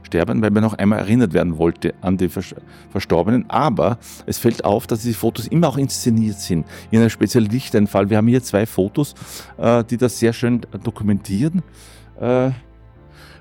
Sterbenden, 0.03 0.41
weil 0.43 0.51
man 0.51 0.63
noch 0.63 0.73
einmal 0.73 0.99
erinnert 0.99 1.33
werden 1.33 1.57
wollte 1.57 1.93
an 2.01 2.17
die 2.17 2.29
Verstorbenen. 2.29 3.49
Aber 3.49 3.97
es 4.25 4.37
fällt 4.37 4.65
auf, 4.65 4.87
dass 4.87 5.01
diese 5.01 5.17
Fotos 5.17 5.47
immer 5.47 5.67
auch 5.69 5.77
inszeniert 5.77 6.39
sind, 6.39 6.65
in 6.91 6.99
einem 6.99 7.09
speziellen 7.09 7.49
Lichteinfall. 7.49 8.09
Wir 8.09 8.17
haben 8.17 8.27
hier 8.27 8.43
zwei 8.43 8.65
Fotos, 8.65 9.15
äh, 9.57 9.83
die 9.83 9.97
das 9.97 10.19
sehr 10.19 10.33
schön 10.33 10.61
dokumentieren. 10.83 11.63
Äh, 12.19 12.51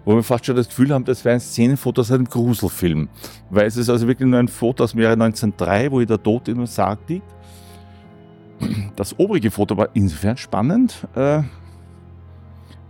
wo 0.05 0.14
wir 0.14 0.22
fast 0.22 0.46
schon 0.46 0.55
das 0.55 0.68
Gefühl 0.68 0.94
haben, 0.94 1.05
das 1.05 1.25
wäre 1.25 1.35
ein 1.35 1.40
Szenenfoto 1.40 2.01
aus 2.01 2.12
einem 2.12 2.27
Gruselfilm. 2.27 3.09
Weil 3.51 3.66
es 3.66 3.77
ist 3.77 3.90
also 3.90 4.07
wirklich 4.07 4.29
nur 4.29 4.38
ein 4.38 4.46
Foto 4.46 4.85
aus 4.85 4.92
dem 4.92 5.01
Jahre 5.01 5.14
1903, 5.14 5.90
wo 5.90 6.01
der 6.01 6.22
Tod 6.22 6.46
in 6.46 6.59
dem 6.59 6.66
Sarg 6.66 7.01
liegt. 7.09 7.27
Das 8.94 9.18
obrige 9.18 9.51
Foto 9.51 9.77
war 9.77 9.88
insofern 9.94 10.37
spannend, 10.37 11.07
äh, 11.14 11.42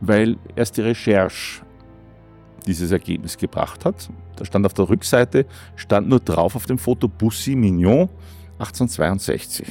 weil 0.01 0.37
erst 0.55 0.77
die 0.77 0.83
Recherche 0.83 1.63
dieses 2.67 2.91
Ergebnis 2.91 3.39
gebracht 3.39 3.85
hat. 3.85 4.09
Da 4.37 4.45
stand 4.45 4.67
auf 4.67 4.75
der 4.75 4.89
Rückseite, 4.89 5.47
stand 5.77 6.09
nur 6.09 6.21
drauf 6.21 6.57
auf 6.57 6.67
dem 6.67 6.79
Foto 6.79 7.09
Bussy 7.09 7.55
Mignon 7.55 8.09
1862. 8.59 9.67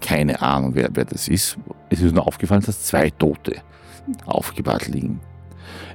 Keine 0.00 0.40
Ahnung, 0.40 0.74
wer, 0.74 0.88
wer 0.92 1.04
das 1.04 1.28
ist. 1.28 1.58
Es 1.90 2.00
ist 2.00 2.14
nur 2.14 2.26
aufgefallen, 2.26 2.62
dass 2.64 2.84
zwei 2.84 3.10
Tote 3.10 3.56
aufgebahrt 4.24 4.88
liegen. 4.88 5.20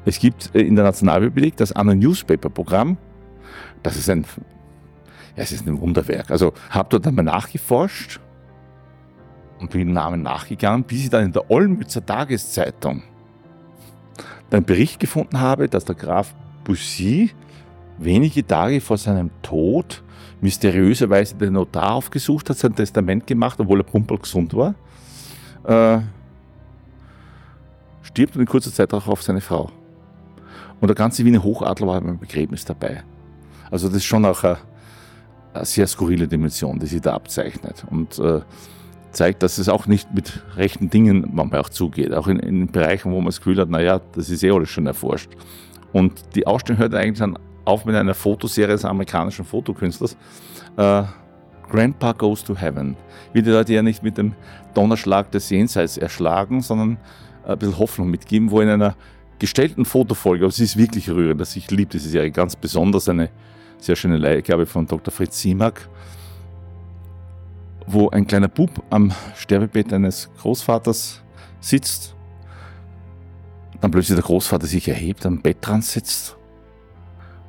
Es 0.05 0.19
gibt 0.19 0.53
äh, 0.53 0.61
in 0.61 0.75
der 0.75 0.85
Nationalbibliothek 0.85 1.57
das 1.57 1.71
Anno 1.71 1.95
Newspaper 1.95 2.49
Programm. 2.49 2.97
Das 3.81 3.97
ist 3.97 4.09
ein 4.09 4.25
Ja, 5.35 5.43
es 5.43 5.51
ist 5.51 5.67
ein 5.67 5.79
Wunderwerk. 5.81 6.29
Also 6.29 6.53
habe 6.69 6.89
dort 6.89 7.07
einmal 7.07 7.25
nachgeforscht 7.25 8.19
und 9.59 9.71
bin 9.71 9.81
dem 9.81 9.93
Namen 9.93 10.21
nachgegangen, 10.21 10.83
bis 10.83 11.03
ich 11.03 11.09
dann 11.09 11.25
in 11.25 11.31
der 11.31 11.49
Olmützer 11.49 12.05
Tageszeitung 12.05 13.03
einen 14.51 14.65
Bericht 14.65 14.99
gefunden 14.99 15.39
habe, 15.39 15.67
dass 15.67 15.85
der 15.85 15.95
Graf 15.95 16.33
Bussy 16.63 17.31
wenige 17.97 18.45
Tage 18.45 18.81
vor 18.81 18.97
seinem 18.97 19.29
Tod 19.41 20.03
mysteriöserweise 20.41 21.35
den 21.35 21.53
Notar 21.53 21.93
aufgesucht 21.93 22.49
hat, 22.49 22.57
sein 22.57 22.75
Testament 22.75 23.25
gemacht, 23.27 23.59
obwohl 23.59 23.79
er 23.79 23.83
pumpelgesund 23.83 24.53
war. 24.53 24.75
Äh, 25.63 26.01
stirbt 28.03 28.35
und 28.35 28.41
in 28.41 28.47
kurzer 28.47 28.71
Zeit 28.71 28.93
darauf 28.93 29.23
seine 29.23 29.41
Frau. 29.41 29.71
Und 30.79 30.87
der 30.87 30.95
ganze 30.95 31.25
Wiener 31.25 31.43
Hochadler 31.43 31.87
war 31.87 32.01
beim 32.01 32.19
Begräbnis 32.19 32.65
dabei. 32.65 33.03
Also 33.71 33.87
das 33.87 33.97
ist 33.97 34.05
schon 34.05 34.25
auch 34.25 34.43
eine, 34.43 34.57
eine 35.53 35.65
sehr 35.65 35.87
skurrile 35.87 36.27
Dimension, 36.27 36.79
die 36.79 36.85
sich 36.85 37.01
da 37.01 37.13
abzeichnet. 37.13 37.85
Und 37.89 38.19
äh, 38.19 38.41
zeigt, 39.15 39.43
dass 39.43 39.57
es 39.57 39.69
auch 39.69 39.87
nicht 39.87 40.13
mit 40.13 40.43
rechten 40.55 40.89
Dingen 40.89 41.29
manchmal 41.33 41.61
auch 41.61 41.69
zugeht. 41.69 42.13
Auch 42.13 42.27
in, 42.27 42.39
in 42.39 42.67
Bereichen, 42.67 43.11
wo 43.11 43.17
man 43.17 43.27
das 43.27 43.37
Gefühl 43.37 43.59
hat, 43.59 43.69
naja, 43.69 44.01
das 44.13 44.29
ist 44.29 44.43
eh 44.43 44.51
alles 44.51 44.69
schon 44.69 44.85
erforscht. 44.85 45.29
Und 45.93 46.35
die 46.35 46.45
Ausstellung 46.45 46.79
hört 46.79 46.93
eigentlich 46.93 47.19
dann 47.19 47.37
auf 47.63 47.85
mit 47.85 47.95
einer 47.95 48.13
Fotoserie 48.13 48.73
des 48.73 48.85
amerikanischen 48.85 49.45
Fotokünstlers. 49.45 50.17
Äh, 50.77 51.03
Grandpa 51.69 52.11
Goes 52.11 52.43
to 52.43 52.55
Heaven. 52.55 52.95
Wie 53.33 53.41
die 53.41 53.49
Leute 53.49 53.73
ja 53.73 53.81
nicht 53.81 54.03
mit 54.03 54.17
dem 54.17 54.33
Donnerschlag 54.73 55.31
des 55.31 55.49
Jenseits 55.49 55.97
erschlagen, 55.97 56.61
sondern 56.61 56.97
ein 57.45 57.57
bisschen 57.57 57.77
Hoffnung 57.77 58.09
mitgeben, 58.09 58.51
wo 58.51 58.61
in 58.61 58.69
einer 58.69 58.95
gestellten 59.39 59.85
Fotofolge, 59.85 60.45
aber 60.45 60.51
sie 60.51 60.63
ist 60.63 60.77
wirklich 60.77 61.09
rührend, 61.09 61.41
dass 61.41 61.55
ich 61.55 61.69
liebe 61.71 61.91
diese 61.91 62.09
Serie 62.09 62.31
ganz 62.31 62.55
besonders, 62.55 63.09
eine 63.09 63.29
sehr 63.79 63.95
schöne 63.95 64.17
Leihgabe 64.17 64.65
von 64.65 64.87
Dr. 64.87 65.11
Fritz 65.11 65.41
Simak, 65.41 65.89
wo 67.87 68.09
ein 68.09 68.25
kleiner 68.27 68.47
Bub 68.47 68.83
am 68.89 69.11
Sterbebett 69.35 69.93
eines 69.93 70.29
Großvaters 70.39 71.21
sitzt, 71.59 72.15
dann 73.81 73.91
plötzlich 73.91 74.15
der 74.15 74.25
Großvater 74.25 74.67
sich 74.67 74.87
erhebt, 74.87 75.25
am 75.25 75.41
Bett 75.41 75.57
dran 75.61 75.81
sitzt 75.81 76.37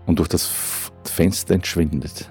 und 0.06 0.18
durch 0.18 0.28
das 0.28 0.50
Fenster 1.04 1.54
entschwindet. 1.54 2.30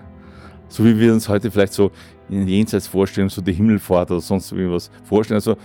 So 0.68 0.84
wie 0.84 1.00
wir 1.00 1.13
uns 1.13 1.30
heute 1.30 1.52
vielleicht 1.52 1.74
so 1.74 1.91
in 2.30 2.39
den 2.39 2.48
Jenseits 2.48 2.88
vorstellen, 2.88 3.30
so 3.30 3.41
die 3.41 3.54
Himmelfahrt 3.54 4.12
oder 4.12 4.22
sonst 4.22 4.52
irgendwas 4.52 4.91
vorstellen. 5.04 5.38
Also 5.38 5.56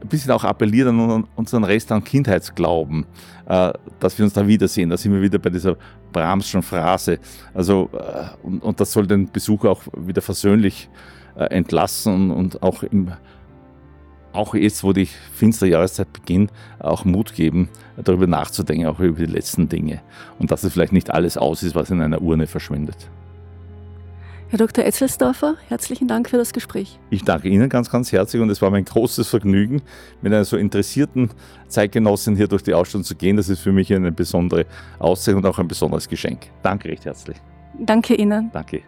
ein 0.00 0.08
bisschen 0.08 0.30
auch 0.30 0.44
appelliert 0.44 0.88
an 0.88 1.24
unseren 1.34 1.64
Rest 1.64 1.90
an 1.90 2.04
Kindheitsglauben, 2.04 3.06
äh, 3.46 3.72
dass 3.98 4.18
wir 4.18 4.24
uns 4.24 4.34
da 4.34 4.46
wiedersehen. 4.46 4.90
Da 4.90 4.96
sind 4.96 5.12
wir 5.12 5.22
wieder 5.22 5.38
bei 5.38 5.50
dieser 5.50 5.76
Brahmschen 6.12 6.62
Phrase. 6.62 7.18
Also, 7.54 7.88
äh, 7.92 8.46
und, 8.46 8.78
das 8.78 8.92
soll 8.92 9.06
den 9.06 9.30
Besucher 9.30 9.70
auch 9.70 9.82
wieder 9.96 10.22
versöhnlich 10.22 10.88
entlassen 11.44 12.30
und 12.30 12.62
auch 12.62 12.82
im 12.82 13.12
auch 14.36 14.54
jetzt, 14.54 14.84
wo 14.84 14.92
die 14.92 15.06
finstere 15.06 15.70
Jahreszeit 15.70 16.12
beginnt, 16.12 16.52
auch 16.78 17.04
Mut 17.04 17.34
geben, 17.34 17.68
darüber 17.96 18.26
nachzudenken, 18.26 18.86
auch 18.86 19.00
über 19.00 19.26
die 19.26 19.32
letzten 19.32 19.68
Dinge. 19.68 20.02
Und 20.38 20.50
dass 20.50 20.62
es 20.62 20.74
vielleicht 20.74 20.92
nicht 20.92 21.10
alles 21.10 21.38
aus 21.38 21.62
ist, 21.62 21.74
was 21.74 21.90
in 21.90 22.02
einer 22.02 22.20
Urne 22.20 22.46
verschwindet. 22.46 23.08
Herr 24.48 24.58
Dr. 24.58 24.84
Etzelsdorfer, 24.84 25.56
herzlichen 25.66 26.06
Dank 26.06 26.30
für 26.30 26.36
das 26.36 26.52
Gespräch. 26.52 27.00
Ich 27.10 27.24
danke 27.24 27.48
Ihnen 27.48 27.68
ganz, 27.68 27.90
ganz 27.90 28.12
herzlich 28.12 28.40
und 28.40 28.48
es 28.48 28.62
war 28.62 28.70
mein 28.70 28.84
großes 28.84 29.28
Vergnügen, 29.28 29.82
mit 30.22 30.32
einer 30.32 30.44
so 30.44 30.56
interessierten 30.56 31.30
Zeitgenossin 31.66 32.36
hier 32.36 32.46
durch 32.46 32.62
die 32.62 32.72
Ausstellung 32.72 33.02
zu 33.02 33.16
gehen. 33.16 33.36
Das 33.36 33.48
ist 33.48 33.58
für 33.58 33.72
mich 33.72 33.92
eine 33.92 34.12
besondere 34.12 34.66
Auszeichnung 35.00 35.42
und 35.42 35.50
auch 35.50 35.58
ein 35.58 35.66
besonderes 35.66 36.08
Geschenk. 36.08 36.46
Danke 36.62 36.90
recht 36.90 37.06
herzlich. 37.06 37.38
Danke 37.80 38.14
Ihnen. 38.14 38.50
Danke. 38.52 38.82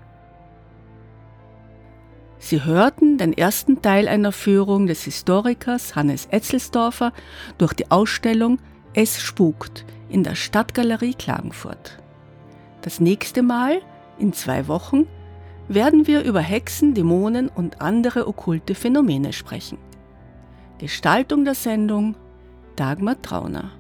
Sie 2.39 2.65
hörten 2.65 3.19
den 3.19 3.33
ersten 3.33 3.83
Teil 3.83 4.09
einer 4.09 4.33
Führung 4.33 4.87
des 4.87 5.03
Historikers 5.03 5.97
Hannes 5.97 6.29
Etzelsdorfer 6.31 7.13
durch 7.59 7.75
die 7.75 7.91
Ausstellung 7.91 8.59
Es 8.95 9.21
spukt 9.21 9.85
in 10.09 10.23
der 10.23 10.35
Stadtgalerie 10.35 11.15
Klagenfurt. 11.15 11.99
Das 12.83 13.01
nächste 13.01 13.43
Mal, 13.43 13.83
in 14.19 14.33
zwei 14.33 14.69
Wochen, 14.69 15.07
werden 15.69 16.07
wir 16.07 16.23
über 16.23 16.41
Hexen, 16.41 16.95
Dämonen 16.95 17.49
und 17.49 17.81
andere 17.83 18.27
okkulte 18.27 18.75
Phänomene 18.75 19.33
sprechen. 19.33 19.79
Gestaltung 20.79 21.45
der 21.45 21.55
Sendung 21.55 22.15
Dagmar 22.77 23.21
Trauner. 23.21 23.73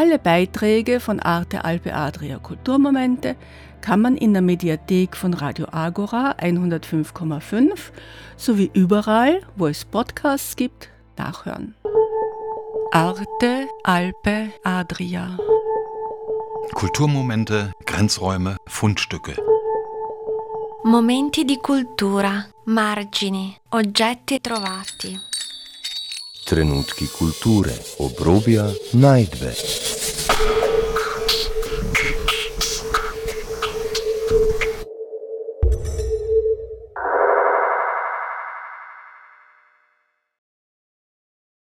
Alle 0.00 0.20
Beiträge 0.20 1.00
von 1.00 1.18
Arte 1.18 1.64
Alpe 1.64 1.92
Adria 1.92 2.38
Kulturmomente 2.38 3.34
kann 3.80 4.00
man 4.00 4.16
in 4.16 4.32
der 4.32 4.42
Mediathek 4.42 5.16
von 5.16 5.34
Radio 5.34 5.66
Agora 5.72 6.36
105,5 6.38 7.72
sowie 8.36 8.70
überall, 8.74 9.40
wo 9.56 9.66
es 9.66 9.84
Podcasts 9.84 10.54
gibt, 10.54 10.88
nachhören. 11.16 11.74
Arte 12.92 13.66
Alpe 13.82 14.52
Adria 14.62 15.36
Kulturmomente, 16.74 17.72
Grenzräume, 17.84 18.56
Fundstücke. 18.68 19.34
Momenti 20.84 21.44
di 21.44 21.56
cultura, 21.56 22.46
margini, 22.66 23.52
oggetti 23.70 24.40
trovati. 24.40 25.27
Trenutki 26.48 27.06
kulture, 27.12 27.74
obrobja, 27.98 28.70
najdbe. 28.92 29.52